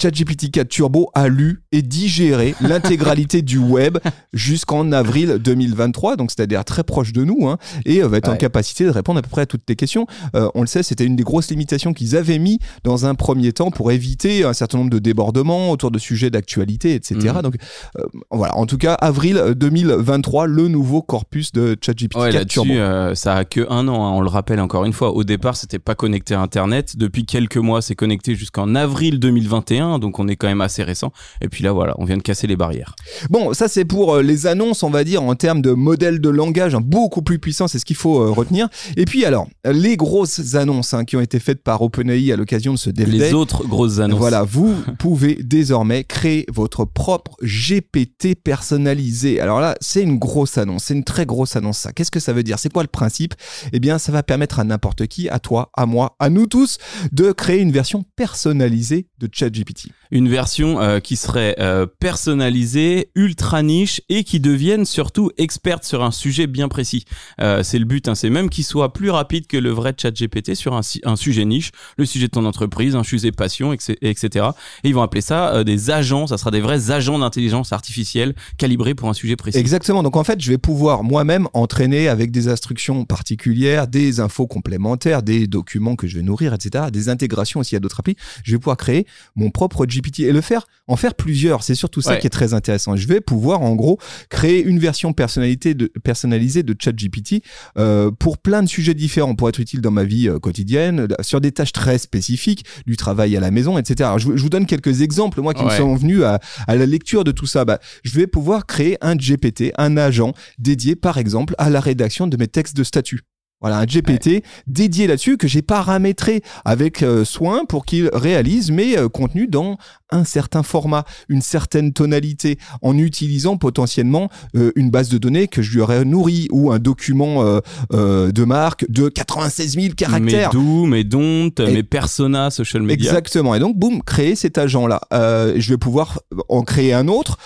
ChatGPT 0.00 0.50
4 0.52 0.68
Turbo 0.68 1.10
a 1.14 1.28
lu 1.28 1.62
et 1.72 1.82
digéré 1.82 2.54
l'intégralité 2.60 3.42
du 3.42 3.58
web 3.58 3.98
jusqu'en 4.32 4.92
avril 4.92 5.38
2023, 5.40 6.16
donc 6.16 6.30
c'est-à-dire 6.30 6.64
très 6.64 6.84
proche 6.84 7.12
de 7.12 7.24
nous, 7.24 7.48
hein, 7.48 7.58
et 7.84 8.02
euh, 8.02 8.08
va 8.08 8.18
être 8.18 8.28
en 8.28 8.36
capacité 8.36 8.84
de 8.84 8.90
répondre 8.90 9.18
à 9.18 9.22
peu 9.22 9.28
près 9.28 9.42
à 9.42 9.46
toutes 9.46 9.66
tes 9.66 9.74
questions. 9.76 10.06
Euh, 10.36 10.48
on 10.54 10.60
le 10.60 10.66
sait, 10.68 10.82
c'était 10.82 11.04
une 11.04 11.16
des 11.16 11.24
grosses 11.24 11.50
limitations 11.50 11.92
qu'ils 11.92 12.16
avaient 12.16 12.38
mis 12.38 12.60
dans 12.84 13.06
un 13.06 13.14
premier 13.14 13.52
temps 13.52 13.70
pour 13.70 13.90
éviter 13.90 14.44
un 14.44 14.52
certain 14.52 14.78
nombre 14.78 14.90
de 14.90 14.98
débordements 15.00 15.70
autour 15.70 15.90
de 15.90 15.98
sujets 15.98 16.30
d'actualité, 16.30 16.94
etc. 16.94 17.34
Mm. 17.38 17.42
Donc 17.42 17.56
euh, 17.98 18.04
voilà, 18.30 18.56
en 18.56 18.66
tout 18.66 18.78
cas, 18.78 18.94
avril 18.94 19.54
2023, 19.56 20.46
le 20.46 20.68
nouveau 20.68 21.02
corpus 21.02 21.52
de 21.52 21.76
ChatGPT 21.80 22.30
4 22.30 22.46
Turbo. 22.46 22.74
ça 23.14 23.34
a 23.34 23.44
que 23.44 23.66
un 23.68 23.88
an, 23.88 24.06
hein, 24.06 24.12
on 24.12 24.20
le 24.20 24.28
rappelle 24.28 24.60
encore 24.60 24.84
une 24.84 24.92
fois. 24.92 25.12
Au 25.12 25.24
départ, 25.24 25.56
c'était 25.56 25.78
pas 25.80 25.94
connecté 25.96 26.34
à 26.34 26.40
Internet. 26.40 26.96
Depuis 26.96 27.24
quelques 27.24 27.56
mois, 27.56 27.82
c'est 27.82 27.96
connecté 27.96 28.34
jusqu'en 28.36 28.74
avril 28.74 29.18
2021 29.18 29.87
donc 29.98 30.18
on 30.18 30.28
est 30.28 30.36
quand 30.36 30.46
même 30.46 30.60
assez 30.60 30.82
récent. 30.82 31.12
Et 31.40 31.48
puis 31.48 31.64
là, 31.64 31.72
voilà, 31.72 31.94
on 31.98 32.04
vient 32.04 32.18
de 32.18 32.22
casser 32.22 32.46
les 32.46 32.56
barrières. 32.56 32.94
Bon, 33.30 33.54
ça 33.54 33.68
c'est 33.68 33.86
pour 33.86 34.16
euh, 34.16 34.22
les 34.22 34.46
annonces, 34.46 34.82
on 34.82 34.90
va 34.90 35.04
dire, 35.04 35.22
en 35.22 35.34
termes 35.34 35.62
de 35.62 35.72
modèle 35.72 36.20
de 36.20 36.28
langage, 36.28 36.74
hein, 36.74 36.82
beaucoup 36.82 37.22
plus 37.22 37.38
puissant, 37.38 37.68
c'est 37.68 37.78
ce 37.78 37.86
qu'il 37.86 37.96
faut 37.96 38.20
euh, 38.20 38.30
retenir. 38.30 38.68
Et 38.96 39.06
puis 39.06 39.24
alors, 39.24 39.48
les 39.64 39.96
grosses 39.96 40.54
annonces 40.54 40.92
hein, 40.92 41.04
qui 41.04 41.16
ont 41.16 41.20
été 41.20 41.40
faites 41.40 41.62
par 41.62 41.80
OpenAI 41.80 42.32
à 42.32 42.36
l'occasion 42.36 42.74
de 42.74 42.78
ce 42.78 42.90
Dev 42.90 43.08
Les 43.08 43.32
autres 43.32 43.66
grosses 43.66 43.98
annonces. 43.98 44.18
Voilà, 44.18 44.42
vous 44.42 44.74
pouvez 44.98 45.38
désormais 45.42 46.04
créer 46.04 46.44
votre 46.52 46.84
propre 46.84 47.36
GPT 47.42 48.34
personnalisé. 48.34 49.40
Alors 49.40 49.60
là, 49.60 49.74
c'est 49.80 50.02
une 50.02 50.18
grosse 50.18 50.58
annonce, 50.58 50.84
c'est 50.84 50.94
une 50.94 51.04
très 51.04 51.24
grosse 51.24 51.56
annonce 51.56 51.78
ça. 51.78 51.92
Qu'est-ce 51.92 52.10
que 52.10 52.20
ça 52.20 52.32
veut 52.32 52.42
dire? 52.42 52.58
C'est 52.58 52.72
quoi 52.72 52.82
le 52.82 52.88
principe? 52.88 53.34
Eh 53.72 53.80
bien, 53.80 53.98
ça 53.98 54.12
va 54.12 54.22
permettre 54.22 54.58
à 54.58 54.64
n'importe 54.64 55.06
qui, 55.06 55.28
à 55.28 55.38
toi, 55.38 55.70
à 55.74 55.86
moi, 55.86 56.16
à 56.18 56.30
nous 56.30 56.46
tous, 56.46 56.78
de 57.12 57.32
créer 57.32 57.60
une 57.60 57.72
version 57.72 58.04
personnalisée 58.16 59.06
de 59.18 59.28
ChatGPT. 59.30 59.77
Une 60.10 60.28
version 60.28 60.80
euh, 60.80 61.00
qui 61.00 61.16
serait 61.16 61.56
euh, 61.58 61.86
personnalisée, 61.86 63.10
ultra 63.14 63.62
niche 63.62 64.00
et 64.08 64.24
qui 64.24 64.40
devienne 64.40 64.84
surtout 64.84 65.30
experte 65.36 65.84
sur 65.84 66.02
un 66.02 66.10
sujet 66.10 66.46
bien 66.46 66.68
précis. 66.68 67.04
Euh, 67.40 67.62
c'est 67.62 67.78
le 67.78 67.84
but, 67.84 68.08
hein, 68.08 68.14
c'est 68.14 68.30
même 68.30 68.48
qu'il 68.48 68.64
soit 68.64 68.92
plus 68.92 69.10
rapide 69.10 69.46
que 69.46 69.56
le 69.56 69.70
vrai 69.70 69.94
chat 69.96 70.10
GPT 70.10 70.54
sur 70.54 70.74
un, 70.74 71.16
sujet 71.16 71.44
niche, 71.44 71.70
le 71.96 72.06
sujet 72.06 72.26
de 72.26 72.32
ton 72.32 72.44
entreprise, 72.44 72.96
un 72.96 73.02
sujet 73.02 73.32
passion, 73.32 73.72
etc. 73.72 74.46
Et 74.84 74.88
ils 74.88 74.94
vont 74.94 75.02
appeler 75.02 75.20
ça 75.20 75.62
des 75.64 75.90
agents, 75.90 76.26
ça 76.26 76.38
sera 76.38 76.50
des 76.50 76.60
vrais 76.60 76.90
agents 76.90 77.18
d'intelligence 77.18 77.72
artificielle 77.72 78.34
calibrés 78.56 78.94
pour 78.94 79.08
un 79.08 79.14
sujet 79.14 79.36
précis. 79.36 79.58
Exactement, 79.58 80.02
donc 80.02 80.16
en 80.16 80.24
fait 80.24 80.40
je 80.40 80.50
vais 80.50 80.58
pouvoir 80.58 81.02
moi-même 81.02 81.48
entraîner 81.52 82.08
avec 82.08 82.30
des 82.30 82.48
instructions 82.48 83.04
particulières, 83.04 83.88
des 83.88 84.20
infos 84.20 84.46
complémentaires, 84.46 85.22
des 85.22 85.46
documents 85.46 85.96
que 85.96 86.06
je 86.06 86.16
vais 86.16 86.22
nourrir, 86.22 86.54
etc. 86.54 86.86
Des 86.92 87.08
intégrations 87.08 87.60
aussi 87.60 87.76
à 87.76 87.80
d'autres 87.80 88.00
applis. 88.00 88.16
Je 88.44 88.52
vais 88.52 88.58
pouvoir 88.58 88.76
créer 88.76 89.06
mon 89.36 89.50
propre 89.58 89.86
GPT 89.86 90.20
et 90.20 90.30
le 90.30 90.40
faire, 90.40 90.68
en 90.86 90.94
faire 90.94 91.14
plusieurs. 91.14 91.64
C'est 91.64 91.74
surtout 91.74 92.00
ça 92.00 92.16
qui 92.16 92.28
est 92.28 92.30
très 92.30 92.54
intéressant. 92.54 92.94
Je 92.94 93.08
vais 93.08 93.20
pouvoir 93.20 93.60
en 93.60 93.74
gros 93.74 93.98
créer 94.30 94.62
une 94.62 94.78
version 94.78 95.12
personnalité 95.12 95.74
de, 95.74 95.90
personnalisée 96.04 96.62
de 96.62 96.76
ChatGPT 96.78 97.42
euh, 97.76 98.12
pour 98.12 98.38
plein 98.38 98.62
de 98.62 98.68
sujets 98.68 98.94
différents, 98.94 99.34
pour 99.34 99.48
être 99.48 99.58
utile 99.58 99.80
dans 99.80 99.90
ma 99.90 100.04
vie 100.04 100.28
euh, 100.28 100.38
quotidienne, 100.38 101.08
sur 101.22 101.40
des 101.40 101.50
tâches 101.50 101.72
très 101.72 101.98
spécifiques, 101.98 102.64
du 102.86 102.96
travail 102.96 103.36
à 103.36 103.40
la 103.40 103.50
maison, 103.50 103.78
etc. 103.78 104.10
je, 104.18 104.28
vous 104.28 104.48
donne 104.48 104.66
quelques 104.66 105.02
exemples, 105.02 105.40
moi 105.40 105.54
qui 105.54 105.64
me 105.64 105.70
sont 105.70 105.96
venus 105.96 106.22
à, 106.22 106.38
à, 106.68 106.76
la 106.76 106.86
lecture 106.86 107.24
de 107.24 107.32
tout 107.32 107.46
ça. 107.46 107.64
Bah, 107.64 107.80
je 108.04 108.14
vais 108.14 108.28
pouvoir 108.28 108.64
créer 108.64 108.96
un 109.00 109.16
GPT, 109.16 109.72
un 109.76 109.96
agent 109.96 110.34
dédié 110.58 110.94
par 110.94 111.18
exemple 111.18 111.56
à 111.58 111.68
la 111.68 111.80
rédaction 111.80 112.28
de 112.28 112.36
mes 112.36 112.46
textes 112.46 112.76
de 112.76 112.84
statut. 112.84 113.22
Voilà, 113.60 113.78
un 113.78 113.86
GPT 113.86 114.44
dédié 114.68 115.08
là-dessus 115.08 115.36
que 115.36 115.48
j'ai 115.48 115.62
paramétré 115.62 116.42
avec 116.64 117.02
euh, 117.02 117.24
soin 117.24 117.64
pour 117.64 117.84
qu'il 117.84 118.08
réalise 118.12 118.70
mes 118.70 118.96
euh, 118.96 119.08
contenus 119.08 119.50
dans 119.50 119.78
un 120.10 120.22
certain 120.22 120.62
format, 120.62 121.04
une 121.28 121.42
certaine 121.42 121.92
tonalité, 121.92 122.56
en 122.82 122.96
utilisant 122.96 123.56
potentiellement 123.56 124.30
euh, 124.54 124.70
une 124.76 124.90
base 124.90 125.08
de 125.08 125.18
données 125.18 125.48
que 125.48 125.60
je 125.60 125.72
lui 125.72 125.80
aurais 125.80 126.04
nourrie 126.04 126.46
ou 126.52 126.70
un 126.70 126.78
document 126.78 127.44
de 127.90 128.44
marque 128.44 128.90
de 128.90 129.08
96 129.08 129.74
000 129.74 129.94
caractères. 129.94 130.54
Mes 130.54 130.60
do, 130.60 130.86
mes 130.86 131.04
don't, 131.04 131.52
mes 131.58 131.82
personas, 131.82 132.50
social 132.50 132.82
media. 132.82 133.10
Exactement. 133.10 133.54
Et 133.54 133.58
donc, 133.58 133.76
boum, 133.76 134.02
créer 134.02 134.36
cet 134.36 134.56
agent-là. 134.56 135.00
je 135.10 135.68
vais 135.68 135.76
pouvoir 135.76 136.20
en 136.48 136.62
créer 136.62 136.94
un 136.94 137.08
autre 137.08 137.36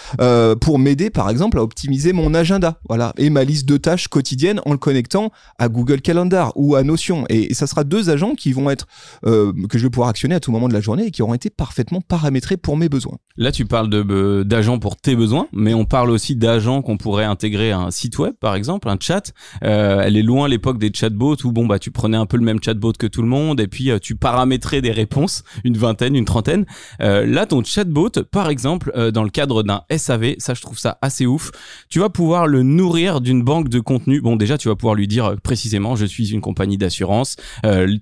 pour 0.61 0.79
m'aider, 0.79 1.11
par 1.11 1.31
exemple, 1.31 1.59
à 1.59 1.62
optimiser 1.62 2.12
mon 2.12 2.35
agenda. 2.35 2.79
Voilà. 2.88 3.12
Et 3.17 3.31
ma 3.31 3.43
liste 3.43 3.67
de 3.67 3.76
tâches 3.76 4.09
quotidiennes 4.09 4.61
en 4.67 4.73
le 4.73 4.79
connectant 4.79 5.32
à 5.59 5.69
Google 5.69 6.01
Calendar 6.02 6.52
ou 6.56 6.75
à 6.76 6.82
Notion. 6.82 7.25
Et, 7.28 7.54
ça 7.54 7.66
sera 7.66 7.84
deux 7.84 8.10
agents 8.10 8.34
qui 8.34 8.52
vont 8.52 8.70
être, 8.70 8.87
que 9.22 9.78
je 9.78 9.82
vais 9.82 9.90
pouvoir 9.90 10.08
actionner 10.08 10.34
à 10.34 10.40
tout 10.40 10.50
moment 10.50 10.69
de 10.69 10.72
la 10.72 10.81
journée 10.81 11.06
et 11.06 11.10
qui 11.10 11.22
auront 11.22 11.34
été 11.34 11.50
parfaitement 11.50 12.00
paramétrés 12.00 12.56
pour 12.56 12.76
mes 12.76 12.88
besoins. 12.88 13.19
Là, 13.37 13.52
tu 13.52 13.64
parles 13.64 13.88
de 13.88 14.43
d'agents 14.43 14.78
pour 14.78 14.96
tes 14.96 15.16
besoins, 15.16 15.46
mais 15.52 15.75
on 15.75 15.84
parle 15.84 16.10
aussi 16.10 16.37
d'agents 16.37 16.82
qu'on 16.82 16.96
pourrait 16.96 17.25
intégrer 17.25 17.72
à 17.72 17.78
un 17.78 17.90
site 17.90 18.19
web, 18.19 18.34
par 18.40 18.54
exemple, 18.54 18.88
un 18.88 18.96
chat. 18.99 19.32
Euh, 19.64 20.02
elle 20.04 20.16
est 20.16 20.22
loin 20.22 20.49
l'époque 20.49 20.78
des 20.78 20.90
chatbots 20.93 21.37
où 21.44 21.52
bon 21.52 21.66
bah 21.66 21.78
tu 21.78 21.90
prenais 21.90 22.16
un 22.16 22.26
peu 22.26 22.37
le 22.37 22.44
même 22.44 22.58
chatbot 22.62 22.93
que 22.93 23.06
tout 23.06 23.22
le 23.22 23.28
monde 23.28 23.60
et 23.60 23.69
puis 23.69 23.90
euh, 23.90 23.99
tu 23.99 24.16
paramétrais 24.16 24.81
des 24.81 24.90
réponses, 24.90 25.44
une 25.64 25.76
vingtaine, 25.76 26.14
une 26.14 26.25
trentaine. 26.25 26.66
Euh, 27.00 27.25
là, 27.26 27.46
ton 27.46 27.62
chatbot, 27.64 28.10
par 28.31 28.49
exemple, 28.49 28.93
euh, 28.96 29.10
dans 29.10 29.25
le 29.25 29.31
cadre 29.31 29.62
d'un 29.62 29.82
SAV, 29.96 30.34
ça 30.38 30.54
je 30.54 30.60
trouve 30.60 30.78
ça 30.78 30.99
assez 31.00 31.26
ouf. 31.26 31.50
Tu 31.88 32.00
vas 32.00 32.08
pouvoir 32.08 32.46
le 32.46 32.62
nourrir 32.62 33.20
d'une 33.20 33.43
banque 33.43 33.69
de 33.69 33.81
contenu. 33.81 34.20
Bon, 34.20 34.37
déjà, 34.37 34.58
tu 34.58 34.69
vas 34.69 34.76
pouvoir 34.76 34.94
lui 34.94 35.08
dire 35.08 35.37
précisément, 35.43 35.91
je 35.96 36.06
suis 36.06 36.30
une 36.30 36.40
compagnie 36.40 36.78
d'assurance, 36.78 37.36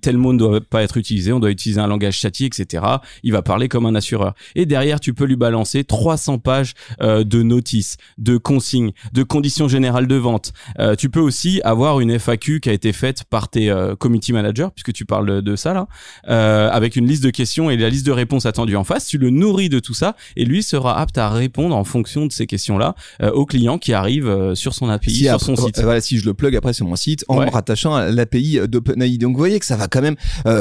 tel 0.01 0.17
mot 0.17 0.33
ne 0.33 0.39
doit 0.39 0.61
pas 0.61 0.83
être 0.83 0.97
utilisé, 0.97 1.33
on 1.33 1.41
doit 1.41 1.51
utiliser 1.51 1.81
un 1.81 1.87
langage 1.87 2.17
châtié, 2.17 2.47
etc. 2.47 2.85
Il 3.23 3.33
va 3.33 3.43
parler 3.43 3.69
comme 3.69 3.87
un 3.87 3.95
assureur 3.95 4.35
et 4.55 4.67
derrière 4.67 5.01
tu 5.01 5.15
peux 5.15 5.25
lui 5.25 5.37
balancer 5.37 5.85
300 5.85 6.39
pages 6.39 6.75
euh, 7.01 7.25
de 7.25 7.43
notices, 7.43 7.97
de 8.19 8.37
consignes, 8.37 8.93
de 9.13 9.23
conditions 9.23 9.69
générales 9.69 10.07
de 10.07 10.17
vente. 10.17 10.53
Euh, 10.79 10.95
tu 10.95 11.09
peux 11.09 11.21
aussi 11.21 11.61
avoir 11.65 12.01
une 12.01 12.19
FAQ 12.19 12.61
qui 12.61 12.69
a 12.69 12.73
été 12.73 12.93
faite 12.93 13.25
par 13.25 13.49
tes 13.49 13.71
euh, 13.71 13.97
community 13.97 14.33
managers, 14.33 14.69
puisque 14.75 14.93
tu 14.93 15.05
parles 15.05 15.43
de, 15.43 15.57
ça 15.57 15.75
là, 15.75 16.71
avec 16.73 16.97
une 16.97 17.07
liste 17.07 17.23
de 17.25 17.31
questions 17.31 17.71
et 17.71 17.77
la 17.77 17.89
liste 17.89 18.07
de 18.07 18.13
réponses 18.13 18.47
attendues 18.47 18.77
en 18.77 18.85
face. 18.85 19.07
Tu 19.07 19.19
le 19.19 19.31
nourris 19.31 19.69
de 19.69 19.79
tout 19.79 19.95
ça 19.95 20.17
et 20.37 20.45
lui 20.45 20.63
sera 20.63 20.99
apte 20.99 21.19
à 21.19 21.29
répondre 21.29 21.75
en 21.75 21.85
fonction 21.85 22.27
de 22.27 22.33
ces 22.33 22.47
questions-là 22.47 22.95
au 23.33 23.47
client 23.47 23.79
qui 23.79 23.93
arrive 23.93 24.55
sur 24.55 24.75
son 24.75 24.89
API, 24.89 25.25
sur 25.25 25.41
son 25.41 25.57
site. 25.57 25.81
Voilà, 25.81 26.01
si 26.01 26.19
je 26.19 26.27
le 26.27 26.35
plug 26.35 26.55
après 26.57 26.73
sur 26.73 26.87
mon 26.87 26.97
site 26.97 27.25
en 27.29 27.39
rattachant 27.39 27.80
à 27.87 28.11
l'API 28.11 28.61
d'OpenAI. 28.69 29.19
Donc 29.19 29.33
vous 29.33 29.39
voyez 29.39 29.59
que 29.59 29.67
ça 29.67 29.77
va 29.77 29.89
quand 29.89 30.03
même 30.03 30.17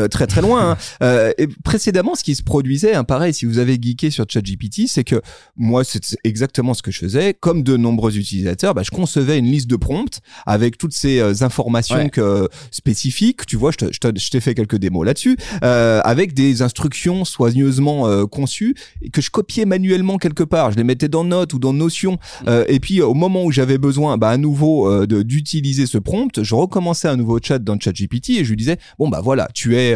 très 0.09 0.27
très 0.27 0.41
loin. 0.41 0.77
Hein. 1.01 1.31
et 1.37 1.47
précédemment, 1.63 2.15
ce 2.15 2.23
qui 2.23 2.35
se 2.35 2.43
produisait, 2.43 2.93
hein, 2.93 3.03
pareil, 3.03 3.33
si 3.33 3.45
vous 3.45 3.59
avez 3.59 3.79
geeké 3.81 4.09
sur 4.11 4.25
ChatGPT, 4.27 4.87
c'est 4.87 5.03
que 5.03 5.21
moi, 5.57 5.83
c'est 5.83 6.17
exactement 6.23 6.73
ce 6.73 6.81
que 6.81 6.91
je 6.91 6.99
faisais. 6.99 7.33
Comme 7.33 7.63
de 7.63 7.77
nombreux 7.77 8.17
utilisateurs, 8.17 8.73
bah, 8.73 8.83
je 8.83 8.91
concevais 8.91 9.37
une 9.37 9.45
liste 9.45 9.69
de 9.69 9.75
prompts 9.75 10.19
avec 10.45 10.77
toutes 10.77 10.93
ces 10.93 11.19
euh, 11.19 11.33
informations 11.41 12.09
que, 12.09 12.47
spécifiques. 12.71 13.45
Tu 13.45 13.55
vois, 13.55 13.71
je 13.71 14.29
t'ai 14.29 14.39
fait 14.39 14.55
quelques 14.55 14.77
démos 14.77 15.05
là-dessus, 15.05 15.37
euh, 15.63 16.01
avec 16.03 16.33
des 16.33 16.61
instructions 16.61 17.25
soigneusement 17.25 18.07
euh, 18.07 18.25
conçues 18.25 18.75
que 19.11 19.21
je 19.21 19.29
copiais 19.29 19.65
manuellement 19.65 20.17
quelque 20.17 20.43
part. 20.43 20.71
Je 20.71 20.77
les 20.77 20.83
mettais 20.83 21.07
dans 21.07 21.23
Notes 21.23 21.53
ou 21.53 21.59
dans 21.59 21.73
Notion. 21.73 22.17
Euh, 22.47 22.65
et 22.67 22.79
puis, 22.79 23.01
au 23.01 23.13
moment 23.13 23.43
où 23.43 23.51
j'avais 23.51 23.77
besoin, 23.77 24.17
bah, 24.17 24.29
à 24.29 24.37
nouveau, 24.37 24.89
euh, 24.89 25.05
d'utiliser 25.05 25.85
ce 25.85 25.97
prompt, 25.97 26.43
je 26.43 26.55
recommençais 26.55 27.07
un 27.09 27.17
nouveau 27.17 27.39
chat 27.41 27.59
dans 27.59 27.79
ChatGPT 27.79 28.31
et 28.31 28.43
je 28.43 28.49
lui 28.49 28.57
disais, 28.57 28.77
bon, 28.97 29.09
bah 29.09 29.21
voilà, 29.21 29.47
tu 29.53 29.75
es 29.75 29.95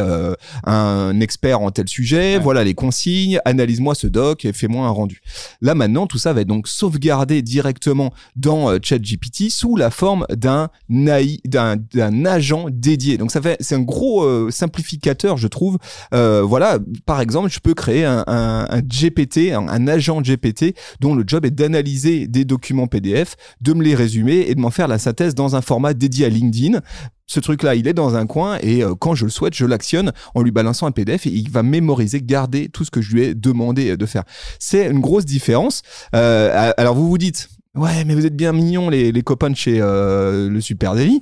un 0.65 1.19
expert 1.19 1.61
en 1.61 1.71
tel 1.71 1.87
sujet, 1.87 2.39
voilà 2.39 2.63
les 2.63 2.73
consignes, 2.73 3.39
analyse-moi 3.45 3.95
ce 3.95 4.07
doc 4.07 4.45
et 4.45 4.53
fais-moi 4.53 4.85
un 4.85 4.89
rendu. 4.89 5.21
Là 5.61 5.75
maintenant, 5.75 6.07
tout 6.07 6.17
ça 6.17 6.33
va 6.33 6.41
être 6.41 6.47
donc 6.47 6.67
sauvegardé 6.67 7.41
directement 7.41 8.13
dans 8.35 8.69
euh, 8.69 8.79
ChatGPT 8.81 9.49
sous 9.49 9.75
la 9.75 9.89
forme 9.89 10.25
d'un 10.29 10.69
d'un 10.89 12.25
agent 12.25 12.67
dédié. 12.71 13.17
Donc 13.17 13.31
ça 13.31 13.41
fait 13.41 13.57
c'est 13.59 13.75
un 13.75 13.81
gros 13.81 14.23
euh, 14.23 14.49
simplificateur, 14.51 15.37
je 15.37 15.47
trouve. 15.47 15.77
Euh, 16.13 16.41
voilà, 16.41 16.79
par 17.05 17.21
exemple, 17.21 17.49
je 17.49 17.59
peux 17.59 17.73
créer 17.73 18.05
un, 18.05 18.23
un, 18.27 18.81
GPT, 18.81 19.53
un, 19.53 19.87
agent 19.87 20.21
GPT 20.21 20.75
dont 20.99 21.15
le 21.15 21.23
job 21.25 21.45
est 21.45 21.51
d'analyser 21.51 22.27
des 22.27 22.45
documents 22.45 22.87
PDF, 22.87 23.35
de 23.61 23.73
me 23.73 23.83
les 23.83 23.95
résumer 23.95 24.45
et 24.47 24.55
de 24.55 24.59
m'en 24.59 24.71
faire 24.71 24.87
la 24.87 24.99
synthèse 24.99 25.35
dans 25.35 25.55
un 25.55 25.61
format 25.61 25.93
dédié 25.93 26.25
à 26.25 26.29
LinkedIn 26.29 26.79
ce 27.25 27.39
truc-là, 27.39 27.75
il 27.75 27.87
est 27.87 27.93
dans 27.93 28.15
un 28.15 28.27
coin 28.27 28.57
et 28.61 28.83
euh, 28.83 28.95
quand 28.95 29.15
je 29.15 29.25
le 29.25 29.31
souhaite, 29.31 29.55
je 29.55 29.65
l'actionne 29.65 30.11
en 30.35 30.41
lui 30.41 30.51
balançant 30.51 30.87
un 30.87 30.91
PDF 30.91 31.25
et 31.25 31.31
il 31.31 31.49
va 31.49 31.63
mémoriser, 31.63 32.21
garder 32.21 32.69
tout 32.69 32.85
ce 32.85 32.91
que 32.91 33.01
je 33.01 33.13
lui 33.13 33.23
ai 33.23 33.35
demandé 33.35 33.97
de 33.97 34.05
faire. 34.05 34.23
C'est 34.59 34.87
une 34.87 34.99
grosse 34.99 35.25
différence. 35.25 35.81
Euh, 36.15 36.73
alors 36.77 36.95
vous 36.95 37.07
vous 37.07 37.17
dites, 37.17 37.49
ouais, 37.75 38.05
mais 38.05 38.15
vous 38.15 38.25
êtes 38.25 38.35
bien 38.35 38.51
mignons 38.51 38.89
les, 38.89 39.11
les 39.11 39.21
copains 39.21 39.49
de 39.49 39.55
chez 39.55 39.79
euh, 39.79 40.49
le 40.49 40.61
Super 40.61 40.95
Daily. 40.95 41.21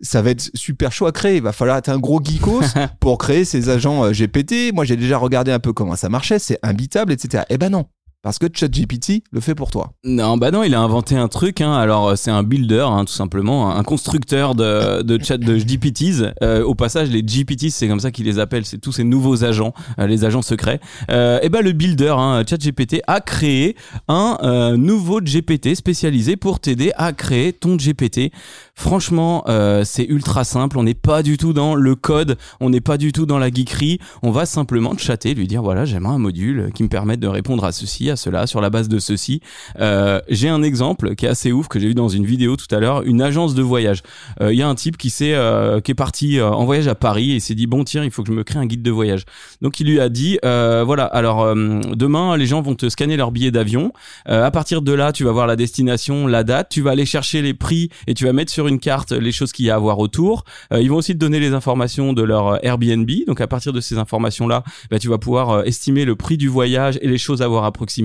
Ça 0.00 0.20
va 0.20 0.30
être 0.30 0.50
super 0.54 0.90
chaud 0.90 1.06
à 1.06 1.12
créer. 1.12 1.36
Il 1.36 1.42
va 1.42 1.52
falloir 1.52 1.76
être 1.76 1.88
un 1.88 1.98
gros 1.98 2.20
geekos 2.22 2.62
pour 3.00 3.18
créer 3.18 3.44
ces 3.44 3.68
agents 3.68 4.04
euh, 4.04 4.12
GPT. 4.12 4.74
Moi, 4.74 4.84
j'ai 4.84 4.96
déjà 4.96 5.16
regardé 5.16 5.52
un 5.52 5.60
peu 5.60 5.72
comment 5.72 5.96
ça 5.96 6.08
marchait. 6.08 6.38
C'est 6.38 6.58
imbitable, 6.62 7.12
etc. 7.12 7.44
Eh 7.50 7.58
ben 7.58 7.70
non. 7.70 7.86
Parce 8.22 8.38
que 8.38 8.46
ChatGPT 8.52 9.24
le 9.32 9.40
fait 9.40 9.56
pour 9.56 9.72
toi. 9.72 9.94
Non, 10.04 10.36
bah 10.36 10.52
non, 10.52 10.62
il 10.62 10.76
a 10.76 10.80
inventé 10.80 11.16
un 11.16 11.26
truc. 11.26 11.60
Hein. 11.60 11.72
Alors, 11.72 12.10
euh, 12.10 12.14
c'est 12.14 12.30
un 12.30 12.44
builder, 12.44 12.86
hein, 12.88 13.04
tout 13.04 13.12
simplement, 13.12 13.74
un 13.74 13.82
constructeur 13.82 14.54
de, 14.54 15.02
de 15.02 15.20
chat 15.20 15.38
de 15.38 15.56
GPTs. 15.56 16.32
Euh, 16.40 16.62
au 16.62 16.76
passage, 16.76 17.10
les 17.10 17.22
GPTs, 17.22 17.70
c'est 17.70 17.88
comme 17.88 17.98
ça 17.98 18.12
qu'ils 18.12 18.26
les 18.26 18.38
appellent. 18.38 18.64
C'est 18.64 18.78
tous 18.78 18.92
ces 18.92 19.02
nouveaux 19.02 19.42
agents, 19.42 19.74
euh, 19.98 20.06
les 20.06 20.24
agents 20.24 20.40
secrets. 20.40 20.78
Euh, 21.10 21.40
et 21.42 21.48
ben, 21.48 21.62
le 21.62 21.72
builder, 21.72 22.14
hein, 22.16 22.44
ChatGPT, 22.48 23.02
a 23.08 23.20
créé 23.20 23.74
un 24.06 24.38
euh, 24.44 24.76
nouveau 24.76 25.20
GPT 25.20 25.74
spécialisé 25.74 26.36
pour 26.36 26.60
t'aider 26.60 26.92
à 26.94 27.12
créer 27.12 27.52
ton 27.52 27.74
GPT. 27.74 28.30
Franchement, 28.76 29.44
c'est 29.84 30.04
ultra 30.04 30.44
simple. 30.44 30.78
On 30.78 30.84
n'est 30.84 30.94
pas 30.94 31.22
du 31.22 31.36
tout 31.36 31.52
dans 31.52 31.74
le 31.74 31.94
code. 31.94 32.38
On 32.60 32.70
n'est 32.70 32.80
pas 32.80 32.96
du 32.98 33.12
tout 33.12 33.26
dans 33.26 33.38
la 33.38 33.48
geekerie. 33.48 33.98
On 34.22 34.30
va 34.30 34.46
simplement 34.46 34.96
chatter, 34.96 35.34
lui 35.34 35.46
dire 35.46 35.62
voilà, 35.62 35.84
j'aimerais 35.84 36.14
un 36.14 36.18
module 36.18 36.70
qui 36.74 36.82
me 36.82 36.88
permette 36.88 37.20
de 37.20 37.28
répondre 37.28 37.64
à 37.64 37.72
ceci 37.72 38.11
à 38.12 38.16
cela 38.16 38.46
sur 38.46 38.60
la 38.60 38.70
base 38.70 38.88
de 38.88 38.98
ceci. 38.98 39.40
Euh, 39.80 40.20
j'ai 40.28 40.48
un 40.48 40.62
exemple 40.62 41.14
qui 41.14 41.26
est 41.26 41.28
assez 41.28 41.52
ouf 41.52 41.68
que 41.68 41.80
j'ai 41.80 41.88
vu 41.88 41.94
dans 41.94 42.08
une 42.08 42.24
vidéo 42.24 42.56
tout 42.56 42.72
à 42.74 42.78
l'heure, 42.78 43.02
une 43.02 43.20
agence 43.20 43.54
de 43.54 43.62
voyage. 43.62 44.02
Euh, 44.40 44.52
Il 44.52 44.58
y 44.58 44.62
a 44.62 44.68
un 44.68 44.74
type 44.74 44.96
qui 44.96 45.10
s'est 45.10 45.34
euh, 45.34 45.80
qui 45.80 45.90
est 45.90 45.96
parti 45.96 46.40
en 46.40 46.64
voyage 46.64 46.88
à 46.88 46.94
Paris 46.94 47.32
et 47.32 47.40
s'est 47.40 47.54
dit 47.54 47.66
bon 47.66 47.84
tiens 47.84 48.04
il 48.04 48.10
faut 48.10 48.22
que 48.22 48.28
je 48.28 48.34
me 48.34 48.44
crée 48.44 48.58
un 48.58 48.66
guide 48.66 48.82
de 48.82 48.90
voyage. 48.90 49.24
Donc 49.60 49.80
il 49.80 49.86
lui 49.88 50.00
a 50.00 50.08
dit 50.08 50.38
voilà 50.42 51.04
alors 51.04 51.54
demain 51.54 52.36
les 52.36 52.46
gens 52.46 52.62
vont 52.62 52.74
te 52.74 52.88
scanner 52.88 53.16
leur 53.16 53.32
billet 53.32 53.50
d'avion. 53.50 53.92
À 54.26 54.50
partir 54.50 54.82
de 54.82 54.92
là 54.92 55.12
tu 55.12 55.24
vas 55.24 55.32
voir 55.32 55.46
la 55.46 55.56
destination, 55.56 56.26
la 56.26 56.44
date, 56.44 56.68
tu 56.70 56.82
vas 56.82 56.92
aller 56.92 57.06
chercher 57.06 57.42
les 57.42 57.54
prix 57.54 57.88
et 58.06 58.14
tu 58.14 58.24
vas 58.24 58.32
mettre 58.32 58.52
sur 58.52 58.68
une 58.68 58.78
carte 58.78 59.12
les 59.12 59.32
choses 59.32 59.52
qu'il 59.52 59.66
y 59.66 59.70
a 59.70 59.74
à 59.74 59.78
voir 59.78 59.98
autour. 59.98 60.44
Ils 60.70 60.88
vont 60.90 60.96
aussi 60.96 61.14
te 61.14 61.18
donner 61.18 61.40
les 61.40 61.54
informations 61.54 62.12
de 62.12 62.22
leur 62.22 62.64
Airbnb. 62.64 63.10
Donc 63.26 63.40
à 63.40 63.46
partir 63.46 63.72
de 63.72 63.80
ces 63.80 63.98
informations 63.98 64.46
là, 64.46 64.62
bah, 64.90 64.98
tu 64.98 65.08
vas 65.08 65.18
pouvoir 65.18 65.66
estimer 65.66 66.04
le 66.04 66.16
prix 66.16 66.36
du 66.36 66.48
voyage 66.48 66.98
et 67.00 67.08
les 67.08 67.18
choses 67.18 67.42
à 67.42 67.48
voir 67.48 67.64
à 67.64 67.72
proximité. 67.72 68.01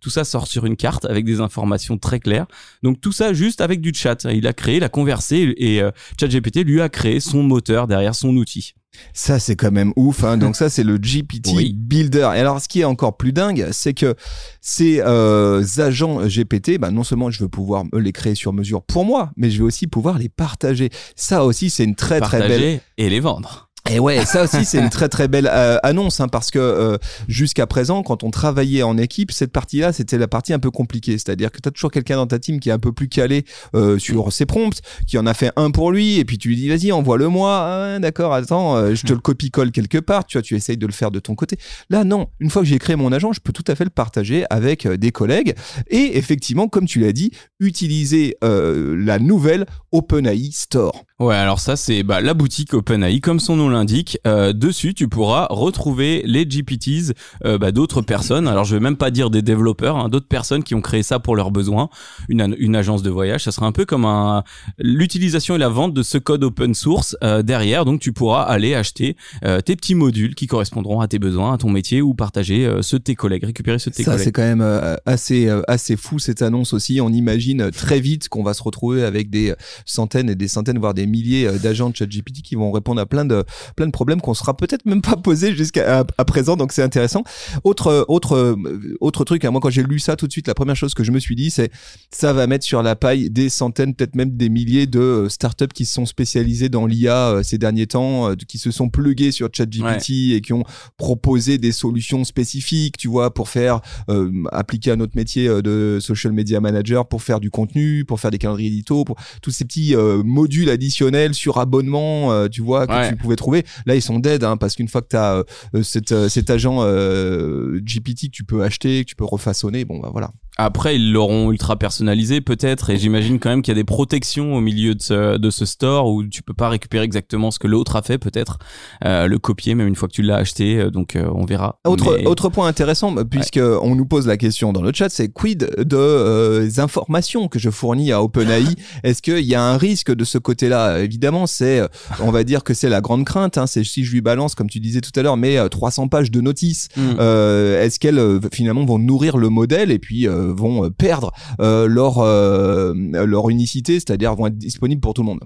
Tout 0.00 0.10
ça 0.10 0.24
sort 0.24 0.46
sur 0.46 0.66
une 0.66 0.76
carte 0.76 1.04
avec 1.04 1.24
des 1.24 1.40
informations 1.40 1.98
très 1.98 2.20
claires. 2.20 2.46
Donc 2.82 3.00
tout 3.00 3.12
ça 3.12 3.32
juste 3.32 3.60
avec 3.60 3.80
du 3.80 3.92
chat. 3.94 4.24
Il 4.24 4.46
a 4.46 4.52
créé, 4.52 4.76
il 4.76 4.84
a 4.84 4.88
conversé 4.88 5.54
et 5.56 5.80
euh, 5.80 5.90
ChatGPT 6.18 6.64
lui 6.64 6.80
a 6.80 6.88
créé 6.88 7.20
son 7.20 7.42
moteur 7.42 7.86
derrière 7.86 8.14
son 8.14 8.36
outil. 8.36 8.74
Ça, 9.12 9.38
c'est 9.38 9.56
quand 9.56 9.72
même 9.72 9.92
ouf. 9.96 10.24
Hein. 10.24 10.36
Donc 10.36 10.56
ça, 10.56 10.70
c'est 10.70 10.84
le 10.84 10.98
GPT 10.98 11.50
Oui. 11.54 11.72
Builder. 11.74 12.30
Et 12.34 12.38
alors, 12.38 12.60
ce 12.60 12.68
qui 12.68 12.80
est 12.80 12.84
encore 12.84 13.16
plus 13.16 13.32
dingue, 13.32 13.68
c'est 13.72 13.94
que 13.94 14.14
ces 14.60 15.00
euh, 15.00 15.64
agents 15.78 16.20
GPT, 16.26 16.78
bah, 16.78 16.90
non 16.90 17.04
seulement 17.04 17.30
je 17.30 17.42
veux 17.42 17.48
pouvoir 17.48 17.84
me 17.92 17.98
les 17.98 18.12
créer 18.12 18.34
sur 18.34 18.52
mesure 18.52 18.82
pour 18.82 19.04
moi, 19.04 19.30
mais 19.36 19.50
je 19.50 19.58
vais 19.58 19.64
aussi 19.64 19.86
pouvoir 19.86 20.18
les 20.18 20.28
partager. 20.28 20.90
Ça 21.16 21.44
aussi, 21.44 21.70
c'est 21.70 21.84
une 21.84 21.96
très 21.96 22.20
très 22.20 22.46
belle 22.46 22.80
et 22.96 23.10
les 23.10 23.20
vendre. 23.20 23.63
Et 23.90 23.98
ouais, 23.98 24.24
ça 24.24 24.44
aussi 24.44 24.64
c'est 24.64 24.78
une 24.78 24.88
très 24.88 25.10
très 25.10 25.28
belle 25.28 25.46
euh, 25.46 25.76
annonce 25.82 26.18
hein, 26.18 26.28
parce 26.28 26.50
que 26.50 26.58
euh, 26.58 26.96
jusqu'à 27.28 27.66
présent, 27.66 28.02
quand 28.02 28.22
on 28.22 28.30
travaillait 28.30 28.82
en 28.82 28.96
équipe, 28.96 29.30
cette 29.30 29.52
partie-là 29.52 29.92
c'était 29.92 30.16
la 30.16 30.26
partie 30.26 30.54
un 30.54 30.58
peu 30.58 30.70
compliquée. 30.70 31.12
C'est-à-dire 31.18 31.52
que 31.52 31.58
tu 31.60 31.68
as 31.68 31.70
toujours 31.70 31.90
quelqu'un 31.90 32.16
dans 32.16 32.26
ta 32.26 32.38
team 32.38 32.60
qui 32.60 32.70
est 32.70 32.72
un 32.72 32.78
peu 32.78 32.92
plus 32.92 33.08
calé 33.08 33.44
euh, 33.74 33.98
sur 33.98 34.32
ses 34.32 34.46
prompts, 34.46 34.80
qui 35.06 35.18
en 35.18 35.26
a 35.26 35.34
fait 35.34 35.52
un 35.56 35.70
pour 35.70 35.92
lui, 35.92 36.18
et 36.18 36.24
puis 36.24 36.38
tu 36.38 36.48
lui 36.48 36.56
dis 36.56 36.70
vas-y 36.70 36.92
envoie-le-moi. 36.92 37.50
Ah, 37.52 37.98
D'accord, 37.98 38.32
attends, 38.32 38.74
euh, 38.74 38.94
je 38.94 39.04
te 39.04 39.12
le 39.12 39.18
copie-colle 39.18 39.70
quelque 39.70 39.98
part. 39.98 40.24
Tu 40.24 40.38
vois, 40.38 40.42
tu 40.42 40.56
essayes 40.56 40.78
de 40.78 40.86
le 40.86 40.92
faire 40.92 41.10
de 41.10 41.20
ton 41.20 41.34
côté. 41.34 41.58
Là 41.90 42.04
non, 42.04 42.28
une 42.40 42.48
fois 42.48 42.62
que 42.62 42.68
j'ai 42.68 42.78
créé 42.78 42.96
mon 42.96 43.12
agent, 43.12 43.34
je 43.34 43.40
peux 43.40 43.52
tout 43.52 43.64
à 43.66 43.74
fait 43.74 43.84
le 43.84 43.90
partager 43.90 44.46
avec 44.48 44.86
euh, 44.86 44.96
des 44.96 45.12
collègues 45.12 45.54
et 45.88 46.16
effectivement, 46.16 46.68
comme 46.68 46.86
tu 46.86 47.00
l'as 47.00 47.12
dit, 47.12 47.32
utiliser 47.60 48.38
euh, 48.44 48.96
la 48.98 49.18
nouvelle 49.18 49.66
OpenAI 49.92 50.52
Store. 50.52 51.04
Ouais, 51.20 51.36
alors 51.36 51.60
ça 51.60 51.76
c'est 51.76 52.02
bah, 52.02 52.22
la 52.22 52.32
boutique 52.32 52.72
OpenAI, 52.72 53.20
comme 53.20 53.40
son 53.40 53.56
nom 53.56 53.73
l'indique. 53.74 54.18
Euh, 54.26 54.52
dessus, 54.52 54.94
tu 54.94 55.08
pourras 55.08 55.46
retrouver 55.50 56.22
les 56.24 56.46
GPTs 56.48 57.12
euh, 57.44 57.58
bah, 57.58 57.72
d'autres 57.72 58.00
personnes. 58.00 58.48
Alors 58.48 58.64
je 58.64 58.74
vais 58.74 58.80
même 58.80 58.96
pas 58.96 59.10
dire 59.10 59.28
des 59.30 59.42
développeurs, 59.42 59.96
hein, 59.96 60.08
d'autres 60.08 60.28
personnes 60.28 60.62
qui 60.62 60.74
ont 60.74 60.80
créé 60.80 61.02
ça 61.02 61.18
pour 61.18 61.36
leurs 61.36 61.50
besoins. 61.50 61.90
Une, 62.28 62.54
une 62.58 62.76
agence 62.76 63.02
de 63.02 63.10
voyage, 63.10 63.44
ça 63.44 63.52
sera 63.52 63.66
un 63.66 63.72
peu 63.72 63.84
comme 63.84 64.04
un 64.06 64.42
l'utilisation 64.78 65.56
et 65.56 65.58
la 65.58 65.68
vente 65.68 65.92
de 65.94 66.02
ce 66.02 66.18
code 66.18 66.44
open 66.44 66.74
source 66.74 67.16
euh, 67.22 67.42
derrière. 67.42 67.84
Donc 67.84 68.00
tu 68.00 68.12
pourras 68.12 68.42
aller 68.42 68.74
acheter 68.74 69.16
euh, 69.44 69.60
tes 69.60 69.76
petits 69.76 69.94
modules 69.94 70.34
qui 70.34 70.46
correspondront 70.46 71.00
à 71.00 71.08
tes 71.08 71.18
besoins, 71.18 71.54
à 71.54 71.58
ton 71.58 71.70
métier, 71.70 72.00
ou 72.00 72.14
partager 72.14 72.66
euh, 72.66 72.82
ceux 72.82 72.98
de 72.98 73.04
tes 73.04 73.14
collègues, 73.14 73.44
récupérer 73.44 73.78
ceux 73.78 73.90
de 73.90 73.96
tes 73.96 74.04
Ça, 74.04 74.12
collègues. 74.12 74.24
c'est 74.24 74.32
quand 74.32 74.42
même 74.42 74.60
euh, 74.60 74.96
assez, 75.06 75.48
euh, 75.48 75.62
assez 75.68 75.96
fou 75.96 76.18
cette 76.18 76.42
annonce 76.42 76.72
aussi. 76.72 77.00
On 77.00 77.10
imagine 77.10 77.70
très 77.70 78.00
vite 78.00 78.28
qu'on 78.28 78.42
va 78.42 78.54
se 78.54 78.62
retrouver 78.62 79.04
avec 79.04 79.30
des 79.30 79.54
centaines 79.84 80.30
et 80.30 80.34
des 80.34 80.48
centaines, 80.48 80.78
voire 80.78 80.94
des 80.94 81.06
milliers 81.06 81.50
d'agents 81.58 81.90
de 81.90 81.96
ChatGPT 81.96 82.42
qui 82.42 82.54
vont 82.54 82.70
répondre 82.72 83.00
à 83.00 83.06
plein 83.06 83.24
de, 83.24 83.44
plein 83.76 83.86
de 83.86 83.92
problèmes 83.92 84.20
qu'on 84.20 84.34
sera 84.34 84.56
peut-être 84.56 84.84
même 84.86 85.02
pas 85.02 85.16
posés 85.16 85.54
jusqu'à 85.54 86.00
à, 86.00 86.04
à 86.18 86.24
présent. 86.24 86.56
Donc 86.56 86.72
c'est 86.72 86.82
intéressant. 86.82 87.22
Autre, 87.64 88.04
autre, 88.08 88.34
euh, 88.36 88.56
autre 89.00 89.24
truc, 89.24 89.44
hein, 89.44 89.50
moi 89.50 89.60
quand 89.60 89.70
j'ai 89.70 89.82
lu 89.82 89.98
ça 89.98 90.16
tout 90.16 90.26
de 90.26 90.32
suite, 90.32 90.46
la 90.48 90.54
première 90.54 90.76
chose 90.76 90.94
que 90.94 91.04
je 91.04 91.12
me 91.12 91.18
suis 91.18 91.36
dit, 91.36 91.50
c'est 91.50 91.70
ça 92.10 92.32
va 92.32 92.46
mettre 92.46 92.64
sur 92.64 92.82
la 92.82 92.96
paille 92.96 93.30
des 93.30 93.48
centaines, 93.48 93.94
peut-être 93.94 94.14
même 94.16 94.36
des 94.36 94.48
milliers 94.48 94.86
de 94.86 94.98
euh, 95.00 95.28
startups 95.28 95.68
qui 95.74 95.84
se 95.86 95.94
sont 95.94 96.06
spécialisées 96.06 96.68
dans 96.68 96.86
l'IA 96.86 97.28
euh, 97.30 97.42
ces 97.42 97.58
derniers 97.58 97.86
temps, 97.86 98.34
qui 98.48 98.58
se 98.58 98.70
sont 98.70 98.88
pluguées 98.88 99.30
sur 99.32 99.48
ChatGPT 99.52 100.10
et 100.32 100.40
qui 100.40 100.52
ont 100.52 100.64
proposé 100.96 101.58
des 101.58 101.72
solutions 101.72 102.24
spécifiques, 102.24 102.96
tu 102.96 103.08
vois, 103.08 103.32
pour 103.32 103.48
faire 103.48 103.80
euh, 104.08 104.30
appliquer 104.52 104.90
à 104.92 104.96
notre 104.96 105.16
métier 105.16 105.48
de 105.62 105.98
social 106.00 106.32
media 106.32 106.60
manager, 106.60 107.06
pour 107.06 107.22
faire 107.22 107.40
du 107.40 107.50
contenu, 107.50 108.04
pour 108.04 108.18
faire 108.20 108.30
des 108.30 108.38
calendriers 108.38 108.68
édito, 108.68 109.04
pour 109.04 109.16
tous 109.42 109.50
ces 109.50 109.64
petits 109.64 109.94
euh, 109.94 110.22
modules 110.24 110.70
additionnels 110.70 111.34
sur 111.34 111.58
abonnement, 111.58 112.32
euh, 112.32 112.48
tu 112.48 112.62
vois, 112.62 112.86
que 112.86 112.92
Ouais. 112.94 113.08
tu 113.10 113.16
pouvais 113.16 113.36
trouver. 113.36 113.53
Là, 113.86 113.94
ils 113.94 114.02
sont 114.02 114.18
dead, 114.18 114.42
hein, 114.42 114.56
parce 114.56 114.74
qu'une 114.74 114.88
fois 114.88 115.02
que 115.02 115.08
tu 115.08 115.16
as 115.16 115.44
cet, 115.82 116.12
euh, 116.12 116.28
cet 116.28 116.50
agent 116.50 116.78
euh, 116.80 117.80
GPT 117.80 118.26
que 118.26 118.30
tu 118.30 118.44
peux 118.44 118.62
acheter, 118.62 119.04
que 119.04 119.10
tu 119.10 119.16
peux 119.16 119.24
refaçonner, 119.24 119.84
bon, 119.84 119.98
bah 119.98 120.10
voilà. 120.10 120.30
Après, 120.56 120.94
ils 120.94 121.12
l'auront 121.12 121.50
ultra 121.50 121.76
personnalisé 121.76 122.40
peut-être, 122.40 122.90
et 122.90 122.96
j'imagine 122.96 123.40
quand 123.40 123.50
même 123.50 123.60
qu'il 123.62 123.72
y 123.72 123.76
a 123.76 123.80
des 123.80 123.84
protections 123.84 124.54
au 124.54 124.60
milieu 124.60 124.94
de 124.94 125.02
ce, 125.02 125.36
de 125.36 125.50
ce 125.50 125.66
store 125.66 126.08
où 126.08 126.22
tu 126.24 126.42
peux 126.42 126.54
pas 126.54 126.68
récupérer 126.68 127.04
exactement 127.04 127.50
ce 127.50 127.58
que 127.58 127.66
l'autre 127.66 127.96
a 127.96 128.02
fait 128.02 128.18
peut-être, 128.18 128.58
euh, 129.04 129.26
le 129.26 129.38
copier 129.38 129.74
même 129.74 129.88
une 129.88 129.96
fois 129.96 130.06
que 130.06 130.12
tu 130.12 130.22
l'as 130.22 130.36
acheté, 130.36 130.78
euh, 130.78 130.90
donc 130.90 131.16
euh, 131.16 131.28
on 131.34 131.44
verra. 131.44 131.80
Autre, 131.84 132.16
Mais- 132.18 132.26
autre 132.26 132.50
point 132.50 132.68
intéressant, 132.68 133.12
puisque 133.24 133.58
on 133.58 133.96
nous 133.96 134.06
pose 134.06 134.28
la 134.28 134.36
question 134.36 134.72
dans 134.72 134.82
le 134.82 134.92
chat, 134.94 135.08
c'est 135.08 135.28
quid 135.28 135.68
de 135.76 135.96
euh, 135.96 136.60
les 136.60 136.78
informations 136.78 137.48
que 137.48 137.58
je 137.58 137.70
fournis 137.70 138.12
à 138.12 138.22
OpenAI? 138.22 138.64
Est-ce 139.02 139.22
qu'il 139.22 139.40
y 139.40 139.56
a 139.56 139.62
un 139.62 139.76
risque 139.76 140.14
de 140.14 140.24
ce 140.24 140.38
côté-là? 140.38 141.00
Évidemment, 141.00 141.48
c'est, 141.48 141.80
euh, 141.80 141.88
on 142.20 142.30
va 142.30 142.44
dire 142.44 142.62
que 142.62 142.74
c'est 142.74 142.88
la 142.88 143.00
grande 143.00 143.24
crainte. 143.24 143.58
Hein, 143.58 143.66
c'est 143.66 143.82
si 143.82 144.04
je 144.04 144.12
lui 144.12 144.20
balance, 144.20 144.54
comme 144.54 144.70
tu 144.70 144.78
disais 144.78 145.00
tout 145.00 145.18
à 145.18 145.22
l'heure, 145.22 145.36
mais 145.36 145.58
euh, 145.58 145.68
300 145.68 146.06
pages 146.06 146.30
de 146.30 146.40
notices. 146.40 146.88
Mm. 146.96 147.00
Euh, 147.18 147.82
Est-ce 147.84 147.98
qu'elles 147.98 148.20
euh, 148.20 148.38
finalement 148.52 148.84
vont 148.84 149.00
nourrir 149.00 149.36
le 149.36 149.48
modèle? 149.48 149.90
Et 149.90 149.98
puis 149.98 150.28
euh, 150.28 150.43
vont 150.52 150.84
euh, 150.84 150.90
perdre 150.90 151.32
euh, 151.60 151.86
leur 151.86 152.18
euh, 152.18 152.92
leur 152.94 153.50
unicité, 153.50 153.94
c'est-à-dire 153.94 154.34
vont 154.34 154.46
être 154.46 154.58
disponibles 154.58 155.00
pour 155.00 155.14
tout 155.14 155.22
le 155.22 155.26
monde. 155.26 155.40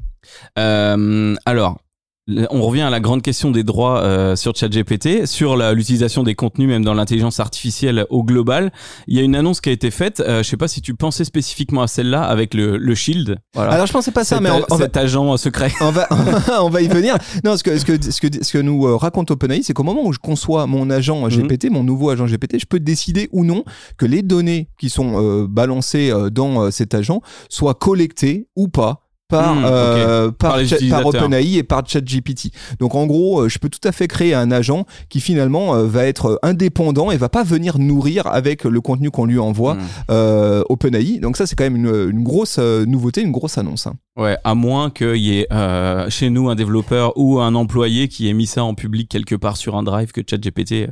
Euh, 0.58 1.34
alors, 1.46 1.78
on 2.50 2.62
revient 2.62 2.82
à 2.82 2.90
la 2.90 3.00
grande 3.00 3.22
question 3.22 3.50
des 3.50 3.64
droits 3.64 4.02
euh, 4.02 4.36
sur 4.36 4.54
ChatGPT, 4.54 5.26
sur 5.26 5.56
l'utilisation 5.74 6.22
des 6.22 6.34
contenus 6.34 6.68
même 6.68 6.84
dans 6.84 6.94
l'intelligence 6.94 7.40
artificielle 7.40 8.06
au 8.10 8.22
global. 8.24 8.72
Il 9.06 9.16
y 9.16 9.20
a 9.20 9.22
une 9.22 9.34
annonce 9.36 9.60
qui 9.60 9.70
a 9.70 9.72
été 9.72 9.90
faite. 9.90 10.20
euh, 10.20 10.42
je 10.42 10.48
sais 10.48 10.56
pas 10.56 10.68
si 10.68 10.82
tu 10.82 10.94
pensais 10.94 11.24
spécifiquement 11.24 11.82
à 11.82 11.86
celle-là 11.86 12.22
avec 12.22 12.54
le, 12.54 12.76
le 12.76 12.94
Shield. 12.94 13.38
Voilà. 13.54 13.72
Alors 13.72 13.86
je 13.86 13.92
pensais 13.92 14.10
pas 14.10 14.24
ça, 14.24 14.40
mais 14.40 14.50
on, 14.50 14.60
va, 14.76 14.84
cet 14.84 14.96
agent 14.96 15.36
secret. 15.36 15.72
on 15.80 15.90
va, 15.90 16.06
on 16.62 16.68
va 16.70 16.82
y 16.82 16.88
venir. 16.88 17.16
Non, 17.44 17.56
ce 17.56 17.64
que, 17.64 17.78
ce 17.78 17.84
que, 17.84 17.94
ce 18.10 18.20
que, 18.20 18.28
ce 18.44 18.52
que 18.52 18.58
nous 18.58 18.86
euh, 18.86 18.96
raconte 18.96 19.30
OpenAI, 19.30 19.62
c'est 19.62 19.72
qu'au 19.72 19.82
moment 19.84 20.04
où 20.04 20.12
je 20.12 20.18
conçois 20.18 20.66
mon 20.66 20.90
agent 20.90 21.08
Mhm. 21.18 21.28
GPT, 21.48 21.70
mon 21.70 21.84
nouveau 21.84 22.10
agent 22.10 22.26
GPT, 22.26 22.58
je 22.60 22.66
peux 22.66 22.80
décider 22.80 23.28
ou 23.32 23.44
non 23.44 23.64
que 23.96 24.06
les 24.06 24.22
données 24.22 24.68
qui 24.78 24.88
sont 24.90 25.14
euh, 25.22 25.46
balancées 25.48 26.10
euh, 26.10 26.30
dans 26.30 26.62
euh, 26.62 26.70
cet 26.70 26.94
agent 26.94 27.22
soient 27.48 27.74
collectées 27.74 28.46
ou 28.56 28.68
pas 28.68 29.07
par, 29.28 29.54
Mhm, 29.54 29.64
euh, 29.66 30.30
par. 30.32 30.56
OpenAI 31.06 31.56
et 31.58 31.62
par 31.62 31.82
ChatGPT. 31.86 32.50
Donc 32.80 32.94
en 32.94 33.06
gros, 33.06 33.42
euh, 33.42 33.48
je 33.48 33.58
peux 33.58 33.68
tout 33.68 33.86
à 33.86 33.92
fait 33.92 34.08
créer 34.08 34.32
un 34.34 34.50
agent 34.50 34.86
qui 35.10 35.20
finalement 35.20 35.74
euh, 35.74 35.86
va 35.86 36.06
être 36.06 36.26
euh, 36.32 36.36
indépendant 36.42 37.10
et 37.10 37.16
va 37.18 37.28
pas 37.28 37.44
venir 37.44 37.78
nourrir 37.78 38.26
avec 38.26 38.64
le 38.64 38.80
contenu 38.80 39.10
qu'on 39.10 39.26
lui 39.26 39.38
envoie 39.38 39.74
Mm. 39.74 39.78
euh, 40.10 40.62
OpenAI. 40.70 41.18
Donc 41.20 41.36
ça, 41.36 41.46
c'est 41.46 41.54
quand 41.56 41.64
même 41.64 41.76
une, 41.76 42.10
une 42.10 42.22
grosse 42.24 42.58
nouveauté, 42.58 43.20
une 43.20 43.32
grosse 43.32 43.58
annonce. 43.58 43.86
hein. 43.86 43.94
Ouais, 44.16 44.36
à 44.42 44.54
moins 44.56 44.90
qu'il 44.90 45.16
y 45.18 45.38
ait 45.38 45.46
euh, 45.52 46.10
chez 46.10 46.28
nous 46.30 46.48
un 46.48 46.56
développeur 46.56 47.12
ou 47.16 47.38
un 47.38 47.54
employé 47.54 48.08
qui 48.08 48.28
ait 48.28 48.32
mis 48.32 48.46
ça 48.46 48.64
en 48.64 48.74
public 48.74 49.08
quelque 49.08 49.36
part 49.36 49.56
sur 49.56 49.76
un 49.76 49.84
drive 49.84 50.10
que 50.10 50.22
ChatGPT 50.28 50.88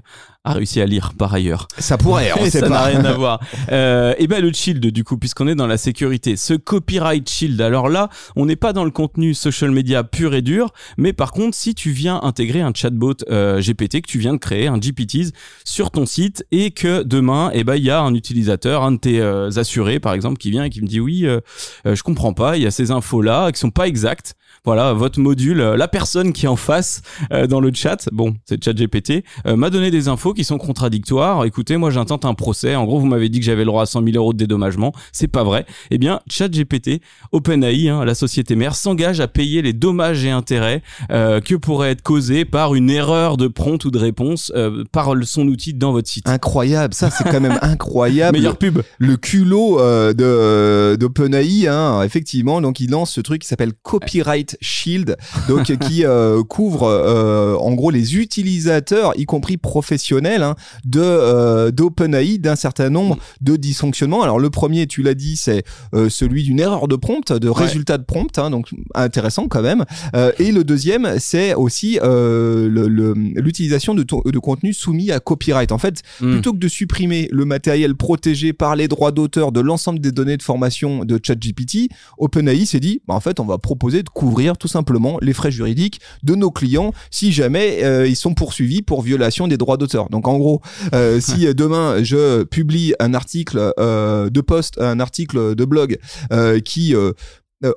a 0.47 0.53
réussi 0.53 0.81
à 0.81 0.87
lire 0.87 1.12
par 1.19 1.35
ailleurs. 1.35 1.69
Ça 1.79 1.99
pourrait, 1.99 2.31
on 2.38 2.45
Et 2.45 2.50
sait 2.50 2.61
ça 2.61 2.69
n'a 2.69 2.85
rien 2.85 3.05
à 3.05 3.12
voir. 3.17 3.41
Euh, 3.73 4.15
et 4.19 4.26
ben 4.26 4.41
le 4.41 4.53
shield 4.53 4.87
du 4.87 5.05
coup, 5.05 5.19
puisqu'on 5.19 5.49
est 5.49 5.55
dans 5.55 5.67
la 5.67 5.76
sécurité, 5.76 6.37
ce 6.37 6.55
copyright 6.55 7.29
shield. 7.29 7.61
Alors 7.61 7.88
là, 7.88 8.09
on 8.37 8.47
n'est 8.47 8.57
pas 8.57 8.73
dans 8.73 8.85
le 8.85 8.91
contenu 8.91 9.35
social 9.35 9.71
media 9.71 10.05
pur 10.05 10.35
et 10.35 10.43
dur, 10.43 10.73
mais 10.97 11.12
par 11.12 11.33
contre, 11.33 11.57
si 11.57 11.75
tu 11.75 11.91
viens 11.91 12.21
intégrer 12.23 12.62
un 12.62 12.73
chatbot 12.75 13.15
euh, 13.29 13.61
GPT 13.61 14.03
que 14.03 14.09
tu 14.09 14.19
viens 14.19 14.33
de 14.33 14.38
créer, 14.38 14.69
un 14.69 14.79
GPTs 14.79 15.33
sur 15.65 15.91
ton 15.91 16.07
site, 16.07 16.47
et 16.53 16.71
que 16.71 17.03
demain, 17.03 17.50
eh 17.53 17.65
ben 17.65 17.75
il 17.76 17.85
y 17.85 17.91
a 17.91 18.00
un 18.00 18.15
utilisateur, 18.15 18.85
un 18.85 18.93
de 18.93 18.99
tes 18.99 19.21
euh, 19.21 19.50
assurés 19.57 20.00
par 20.00 20.15
exemple, 20.15 20.38
qui 20.38 20.50
vient 20.50 20.65
et 20.65 20.71
qui 20.71 20.81
me 20.81 20.87
dit 20.87 21.00
oui, 21.00 21.26
euh, 21.26 21.41
je 21.85 22.03
comprends 22.03 22.33
pas, 22.33 22.57
il 22.57 22.62
y 22.62 22.67
a 22.67 22.71
ces 22.71 22.91
infos 22.91 23.23
là 23.23 23.50
qui 23.53 23.59
sont 23.59 23.71
pas 23.71 23.88
exactes. 23.88 24.35
Voilà, 24.65 24.93
votre 24.95 25.21
module, 25.21 25.59
la 25.59 25.87
personne 25.87 26.33
qui 26.33 26.47
est 26.47 26.49
en 26.49 26.57
face 26.57 27.03
euh, 27.33 27.47
dans 27.47 27.61
le 27.61 27.71
chat, 27.73 28.09
bon, 28.11 28.35
c'est 28.47 28.62
ChatGPT, 28.62 29.25
euh, 29.47 29.55
m'a 29.55 29.71
donné 29.71 29.93
des 29.93 30.09
infos 30.09 30.35
qui 30.37 30.45
sont 30.45 30.59
contradictoires. 30.59 31.45
Écoutez, 31.45 31.76
moi 31.76 31.90
j'intente 31.90 32.25
un 32.25 32.35
procès. 32.35 32.76
En 32.76 32.85
gros, 32.85 33.00
vous 33.00 33.07
m'avez 33.07 33.28
dit 33.28 33.40
que 33.40 33.45
j'avais 33.45 33.62
le 33.62 33.66
droit 33.66 33.83
à 33.83 33.87
100 33.87 34.05
000 34.05 34.16
euros 34.16 34.33
de 34.33 34.38
dédommagement. 34.38 34.93
C'est 35.12 35.28
pas 35.28 35.43
vrai. 35.43 35.66
Eh 35.90 35.99
bien, 35.99 36.21
ChatGPT, 36.31 37.00
OpenAI, 37.33 37.88
hein, 37.88 38.05
la 38.05 38.14
société 38.14 38.55
mère, 38.55 38.76
s'engage 38.76 39.21
à 39.21 39.28
payer 39.28 39.62
les 39.62 39.73
dommages 39.73 40.25
et 40.25 40.31
intérêts 40.31 40.83
euh, 41.11 41.40
que 41.40 41.55
pourraient 41.55 41.90
être 41.90 42.02
causés 42.02 42.45
par 42.45 42.75
une 42.75 42.90
erreur 42.90 43.37
de 43.37 43.49
prompt 43.49 43.85
ou 43.85 43.90
de 43.90 43.99
réponse 43.99 44.52
euh, 44.55 44.85
par 44.93 45.12
son 45.25 45.49
outil 45.49 45.75
dans 45.75 45.93
votre 45.93 46.09
site. 46.09 46.28
Incroyable, 46.28 46.95
ça 46.95 47.11
c'est 47.11 47.25
quand 47.25 47.40
même 47.40 47.59
incroyable. 47.62 48.38
Meilleure 48.38 48.59
pub. 48.59 48.83
le 48.99 49.16
culot 49.16 49.81
euh, 49.81 50.12
de 50.12 50.97
d'OpenAI, 50.97 51.69
hein, 51.69 52.02
effectivement. 52.02 52.61
Donc, 52.61 52.81
il 52.81 52.90
lance 52.90 53.12
ce 53.12 53.21
truc 53.21 53.43
qui 53.43 53.49
s'appelle 53.49 53.73
Copyright 53.83 54.57
Shield, 54.61 55.16
donc 55.49 55.64
qui 55.78 56.05
euh, 56.05 56.43
couvre 56.43 56.85
euh, 56.85 57.55
en 57.57 57.73
gros 57.75 57.90
les 57.90 58.16
utilisateurs, 58.16 59.12
y 59.16 59.25
compris 59.25 59.57
professionnels, 59.57 60.25
hein, 60.42 60.54
de 60.85 61.00
euh, 61.00 61.71
d'OpenAI 61.71 62.38
d'un 62.38 62.56
certain 62.56 62.90
nombre 62.90 63.18
de 63.40 63.56
dysfonctionnements. 63.56 64.23
Alors, 64.23 64.38
le 64.38 64.50
premier, 64.50 64.87
tu 64.87 65.02
l'as 65.02 65.14
dit, 65.14 65.37
c'est 65.37 65.64
euh, 65.95 66.09
celui 66.09 66.42
d'une 66.42 66.61
erreur 66.61 66.88
de 66.88 66.97
prompt, 66.97 67.33
de 67.33 67.49
résultat 67.49 67.99
de 67.99 68.04
prompt, 68.04 68.38
hein, 68.38 68.50
donc 68.50 68.68
intéressant 68.95 69.49
quand 69.49 69.62
même. 69.62 69.85
Euh, 70.14 70.33
et 70.38 70.52
le 70.52 70.64
deuxième, 70.64 71.16
c'est 71.18 71.54
aussi 71.54 71.99
euh, 72.02 72.68
le- 72.68 72.88
le- 72.88 73.14
l'utilisation 73.14 73.95
de, 73.95 74.02
de 74.04 74.38
contenu 74.38 74.73
soumis 74.73 75.11
à 75.11 75.21
copyright. 75.21 75.73
En 75.73 75.78
fait, 75.78 76.02
Hmm. 76.21 76.33
plutôt 76.33 76.52
que 76.52 76.59
de 76.59 76.68
supprimer 76.68 77.28
le 77.33 77.45
matériel 77.45 77.95
protégé 77.95 78.52
par 78.52 78.76
les 78.76 78.88
droits 78.88 79.12
d'auteur 79.12 79.52
de 79.52 79.61
l'ensemble 79.61 79.99
des 79.99 80.12
données 80.12 80.37
de 80.37 80.42
formation 80.42 81.04
de 81.04 81.18
ChatGPT, 81.23 81.88
OpenAI 82.18 82.64
s'est 82.66 82.80
dit, 82.80 83.00
bah, 83.06 83.14
en 83.14 83.21
fait, 83.21 83.40
on 83.40 83.45
va 83.45 83.59
proposer 83.59 84.02
de 84.02 84.09
couvrir 84.09 84.56
tout 84.56 84.68
simplement 84.68 85.18
les 85.21 85.33
frais 85.33 85.50
juridiques 85.50 86.00
de 86.23 86.35
nos 86.35 86.50
clients 86.50 86.92
si 87.11 87.33
jamais 87.33 87.80
ils 88.09 88.16
sont 88.16 88.35
poursuivis 88.35 88.83
pour 88.83 89.02
violation 89.02 89.49
des 89.49 89.56
droits 89.56 89.76
d'auteur. 89.76 90.09
Donc 90.16 90.28
en 90.28 90.38
gros, 90.38 90.62
euh, 90.94 91.20
si 91.20 91.54
demain 91.54 92.02
je 92.02 92.44
publie 92.44 92.94
un 93.00 93.12
article 93.12 93.73
euh, 93.78 94.30
de 94.30 94.40
post, 94.40 94.80
un 94.80 94.99
article 94.99 95.54
de 95.54 95.64
blog 95.64 95.99
euh, 96.32 96.58
qui 96.61 96.94
euh, 96.94 97.12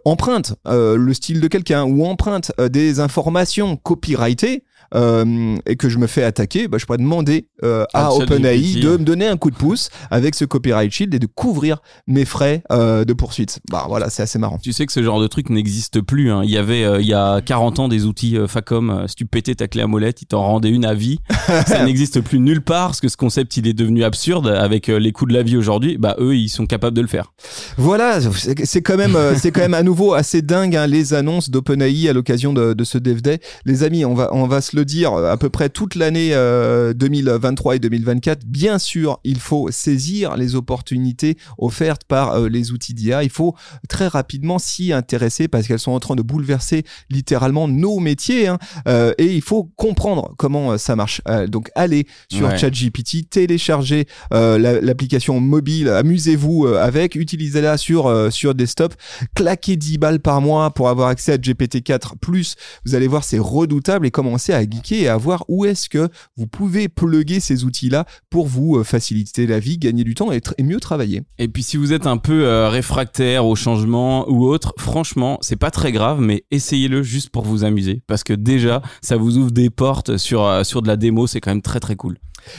emprunte 0.05 0.55
euh, 0.67 0.95
le 0.95 1.13
style 1.13 1.41
de 1.41 1.47
quelqu'un 1.47 1.83
ou 1.83 2.05
emprunte 2.05 2.51
des 2.59 2.99
informations 2.99 3.75
copyrightées 3.75 4.63
euh, 4.95 5.55
et 5.65 5.75
que 5.75 5.89
je 5.89 5.97
me 5.97 6.07
fais 6.07 6.23
attaquer, 6.23 6.67
bah, 6.67 6.77
je 6.79 6.85
pourrais 6.85 6.97
demander 6.97 7.47
euh, 7.63 7.83
à 7.93 8.07
Ah, 8.07 8.09
ChatGPT. 8.11 8.31
OpenAI 8.31 8.75
de 8.81 8.89
me 8.97 9.03
donner 9.03 9.27
un 9.27 9.37
coup 9.37 9.51
de 9.51 9.55
pouce 9.55 9.89
avec 10.11 10.35
ce 10.35 10.45
copyright 10.45 10.91
shield 10.91 11.13
et 11.13 11.19
de 11.19 11.27
couvrir 11.27 11.77
mes 12.07 12.25
frais 12.25 12.63
euh, 12.71 13.05
de 13.05 13.13
poursuite. 13.13 13.59
Bah 13.69 13.85
voilà, 13.87 14.09
c'est 14.09 14.23
assez 14.23 14.39
marrant. 14.39 14.57
Tu 14.61 14.73
sais 14.73 14.85
que 14.85 14.91
ce 14.93 15.03
genre 15.03 15.21
de 15.21 15.27
truc 15.27 15.49
n'existe 15.49 16.01
plus. 16.01 16.31
hein. 16.31 16.41
Il 16.43 16.49
y 16.51 16.57
avait 16.57 16.81
il 17.01 17.07
y 17.07 17.13
a 17.13 17.41
40 17.41 17.79
ans 17.79 17.87
des 17.87 18.05
outils 18.05 18.37
Facom. 18.47 19.05
si 19.07 19.15
tu 19.15 19.25
pétais 19.25 19.55
ta 19.55 19.67
clé 19.67 19.81
à 19.81 19.87
molette, 19.87 20.21
ils 20.21 20.25
t'en 20.27 20.41
rendaient 20.43 20.69
une 20.69 20.85
à 20.85 20.93
vie. 20.93 21.19
Ça 21.67 21.83
n'existe 21.85 22.21
plus 22.21 22.39
nulle 22.39 22.61
part 22.61 22.87
parce 22.87 23.01
que 23.01 23.09
ce 23.09 23.17
concept 23.17 23.57
il 23.57 23.67
est 23.67 23.73
devenu 23.73 24.03
absurde 24.03 24.47
avec 24.47 24.87
les 24.87 25.11
coûts 25.11 25.25
de 25.25 25.33
la 25.33 25.43
vie 25.43 25.57
aujourd'hui. 25.57 25.97
Bah 25.97 26.15
eux 26.19 26.35
ils 26.35 26.49
sont 26.49 26.65
capables 26.65 26.95
de 26.95 27.01
le 27.01 27.07
faire. 27.07 27.33
Voilà, 27.77 28.19
c'est 28.63 28.81
quand 28.81 28.97
même, 28.97 29.17
c'est 29.37 29.51
quand 29.51 29.61
même 29.61 29.73
à 29.73 29.83
nouveau 29.83 30.13
assez 30.13 30.41
dingue 30.41 30.75
hein, 30.75 30.87
les 30.87 31.13
annonces 31.13 31.49
d'OpenAI 31.49 32.09
à 32.09 32.13
l'occasion 32.13 32.53
de, 32.53 32.73
de 32.73 32.83
ce 32.83 32.97
Dev 32.97 33.21
Day. 33.21 33.39
Les 33.65 33.83
amis, 33.83 34.05
on 34.05 34.13
va, 34.13 34.29
on 34.33 34.47
va 34.47 34.61
se 34.61 34.75
le 34.79 34.85
dire 34.85 35.13
à 35.13 35.35
peu 35.37 35.49
près 35.49 35.69
toute 35.69 35.95
l'année 35.95 36.29
euh, 36.33 36.93
2023 36.93 37.75
et 37.75 37.79
2024. 37.79 38.45
Bien 38.45 38.79
sûr, 38.79 39.19
il 39.23 39.39
faut 39.39 39.69
saisir 39.71 40.37
les 40.37 40.55
opportunités 40.55 41.37
offertes 41.57 42.03
par 42.07 42.31
euh, 42.33 42.47
les 42.49 42.71
outils 42.71 42.93
d'IA. 42.93 43.23
Il 43.23 43.29
faut 43.29 43.55
très 43.89 44.07
rapidement 44.07 44.57
s'y 44.59 44.93
intéresser 44.93 45.47
parce 45.47 45.67
qu'elles 45.67 45.79
sont 45.79 45.91
en 45.91 45.99
train 45.99 46.15
de 46.15 46.21
bouleverser 46.21 46.83
littéralement 47.09 47.67
nos 47.67 47.99
métiers 47.99 48.47
hein. 48.47 48.57
Euh, 48.87 49.13
et 49.17 49.33
il 49.35 49.41
faut 49.41 49.65
comprendre 49.75 50.33
comment 50.37 50.71
euh, 50.71 50.77
ça 50.77 50.95
marche. 50.95 51.21
Euh, 51.27 51.47
donc 51.47 51.69
allez 51.75 52.07
sur 52.31 52.47
Ouais. 52.47 52.57
ChatGPT, 52.57 53.29
téléchargez 53.29 54.07
euh, 54.33 54.57
la- 54.57 54.79
l'application 54.79 55.39
mobile, 55.41 55.89
amusez-vous 55.89 56.65
euh, 56.67 56.81
avec, 56.81 57.15
utilisez-la 57.15 57.77
sur 57.77 58.07
euh, 58.07 58.29
sur 58.29 58.55
desktop, 58.55 58.93
claquez 59.35 59.75
10 59.75 59.97
balles 59.97 60.19
par 60.21 60.39
mois 60.41 60.71
pour 60.73 60.87
avoir 60.89 61.09
accès 61.09 61.33
à 61.33 61.37
GPT-4 61.37 62.17
plus. 62.21 62.55
Vous 62.85 62.95
allez 62.95 63.07
voir, 63.07 63.23
c'est 63.25 63.39
redoutable 63.39 64.05
et 64.07 64.11
commencez 64.11 64.53
à 64.53 64.65
et 64.91 65.07
à 65.07 65.17
voir 65.17 65.45
où 65.47 65.65
est-ce 65.65 65.89
que 65.89 66.09
vous 66.35 66.47
pouvez 66.47 66.87
plugger 66.87 67.39
ces 67.39 67.63
outils-là 67.63 68.05
pour 68.29 68.47
vous 68.47 68.77
euh, 68.77 68.83
faciliter 68.83 69.47
la 69.47 69.59
vie, 69.59 69.77
gagner 69.77 70.03
du 70.03 70.15
temps 70.15 70.31
et 70.31 70.63
mieux 70.63 70.79
travailler. 70.79 71.21
Et 71.37 71.47
puis 71.47 71.63
si 71.63 71.77
vous 71.77 71.93
êtes 71.93 72.07
un 72.07 72.17
peu 72.17 72.45
euh, 72.45 72.69
réfractaire 72.69 73.45
au 73.45 73.55
changement 73.55 74.29
ou 74.29 74.45
autre, 74.47 74.73
franchement, 74.77 75.37
c'est 75.41 75.55
pas 75.55 75.71
très 75.71 75.91
grave, 75.91 76.21
mais 76.21 76.43
essayez-le 76.51 77.03
juste 77.03 77.29
pour 77.29 77.43
vous 77.43 77.63
amuser, 77.63 78.01
parce 78.07 78.23
que 78.23 78.33
déjà, 78.33 78.81
ça 79.01 79.17
vous 79.17 79.37
ouvre 79.37 79.51
des 79.51 79.69
portes 79.69 80.17
sur 80.17 80.43
euh, 80.43 80.63
sur 80.63 80.81
de 80.81 80.87
la 80.87 80.97
démo, 80.97 81.27
c'est 81.27 81.41
quand 81.41 81.51
même 81.51 81.61
très 81.61 81.79
très 81.79 81.95
cool. 81.95 82.17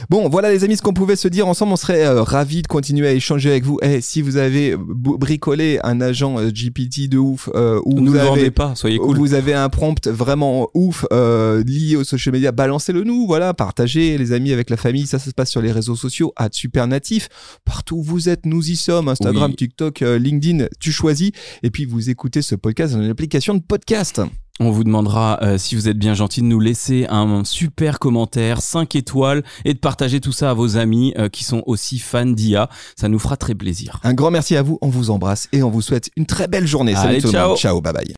Bon, 0.08 0.28
voilà 0.28 0.50
les 0.50 0.64
amis, 0.64 0.76
ce 0.76 0.82
qu'on 0.82 0.92
pouvait 0.92 1.16
se 1.16 1.28
dire 1.28 1.46
ensemble. 1.48 1.72
On 1.72 1.76
serait 1.76 2.04
euh, 2.06 2.22
ravis 2.22 2.62
de 2.62 2.66
continuer 2.66 3.06
à 3.08 3.12
échanger 3.12 3.50
avec 3.50 3.64
vous. 3.64 3.78
Eh, 3.82 4.00
si 4.00 4.22
vous 4.22 4.36
avez 4.36 4.74
b- 4.76 5.18
bricolé 5.18 5.78
un 5.82 6.00
agent 6.00 6.38
euh, 6.38 6.50
GPT 6.50 7.08
de 7.08 7.18
ouf, 7.18 7.48
euh, 7.54 7.80
ou 7.84 7.96
vous 7.96 8.12
le 8.12 8.20
avez 8.20 8.50
pas, 8.50 8.74
soyez 8.74 8.98
cool. 8.98 9.16
Vous 9.16 9.34
avez 9.34 9.54
un 9.54 9.68
prompt 9.68 10.06
vraiment 10.08 10.68
ouf 10.74 11.06
euh, 11.12 11.62
lié 11.64 11.96
aux 11.96 12.04
social 12.04 12.32
media, 12.32 12.52
balancez-le 12.52 13.04
nous, 13.04 13.26
voilà, 13.26 13.54
partagez 13.54 14.16
les 14.18 14.32
amis 14.32 14.52
avec 14.52 14.70
la 14.70 14.76
famille, 14.76 15.06
ça, 15.06 15.18
ça 15.18 15.26
se 15.26 15.34
passe 15.34 15.50
sur 15.50 15.60
les 15.62 15.72
réseaux 15.72 15.96
sociaux, 15.96 16.32
à 16.36 16.48
super 16.52 16.86
natif, 16.86 17.28
partout 17.64 17.96
où 17.96 18.02
vous 18.02 18.28
êtes, 18.28 18.46
nous 18.46 18.70
y 18.70 18.76
sommes, 18.76 19.08
Instagram, 19.08 19.50
Oui. 19.50 19.56
TikTok, 19.56 20.02
euh, 20.02 20.18
LinkedIn, 20.18 20.66
tu 20.80 20.92
choisis, 20.92 21.30
et 21.62 21.70
puis 21.70 21.84
vous 21.84 22.10
écoutez 22.10 22.42
ce 22.42 22.54
podcast 22.54 22.94
dans 22.94 23.02
une 23.02 23.10
application 23.10 23.54
de 23.54 23.60
podcast. 23.62 24.20
On 24.60 24.70
vous 24.70 24.84
demandera 24.84 25.38
euh, 25.42 25.56
si 25.58 25.74
vous 25.74 25.88
êtes 25.88 25.98
bien 25.98 26.12
gentil 26.12 26.42
de 26.42 26.46
nous 26.46 26.60
laisser 26.60 27.06
un 27.08 27.44
super 27.44 27.98
commentaire, 27.98 28.60
5 28.60 28.94
étoiles 28.94 29.42
et 29.64 29.72
de 29.72 29.78
partager 29.78 30.20
tout 30.20 30.32
ça 30.32 30.50
à 30.50 30.54
vos 30.54 30.76
amis 30.76 31.14
euh, 31.18 31.28
qui 31.30 31.44
sont 31.44 31.62
aussi 31.66 31.98
fans 31.98 32.26
d'IA. 32.26 32.68
Ça 32.94 33.08
nous 33.08 33.18
fera 33.18 33.36
très 33.38 33.54
plaisir. 33.54 34.00
Un 34.04 34.12
grand 34.12 34.30
merci 34.30 34.56
à 34.56 34.62
vous, 34.62 34.78
on 34.82 34.88
vous 34.88 35.10
embrasse 35.10 35.48
et 35.52 35.62
on 35.62 35.70
vous 35.70 35.80
souhaite 35.82 36.10
une 36.16 36.26
très 36.26 36.46
belle 36.46 36.66
journée. 36.66 36.94
Salut 36.94 37.08
Allez, 37.08 37.20
tout 37.22 37.28
le 37.28 37.32
ciao. 37.32 37.48
monde, 37.48 37.58
ciao, 37.58 37.80
bye 37.80 37.92
bye. 37.94 38.14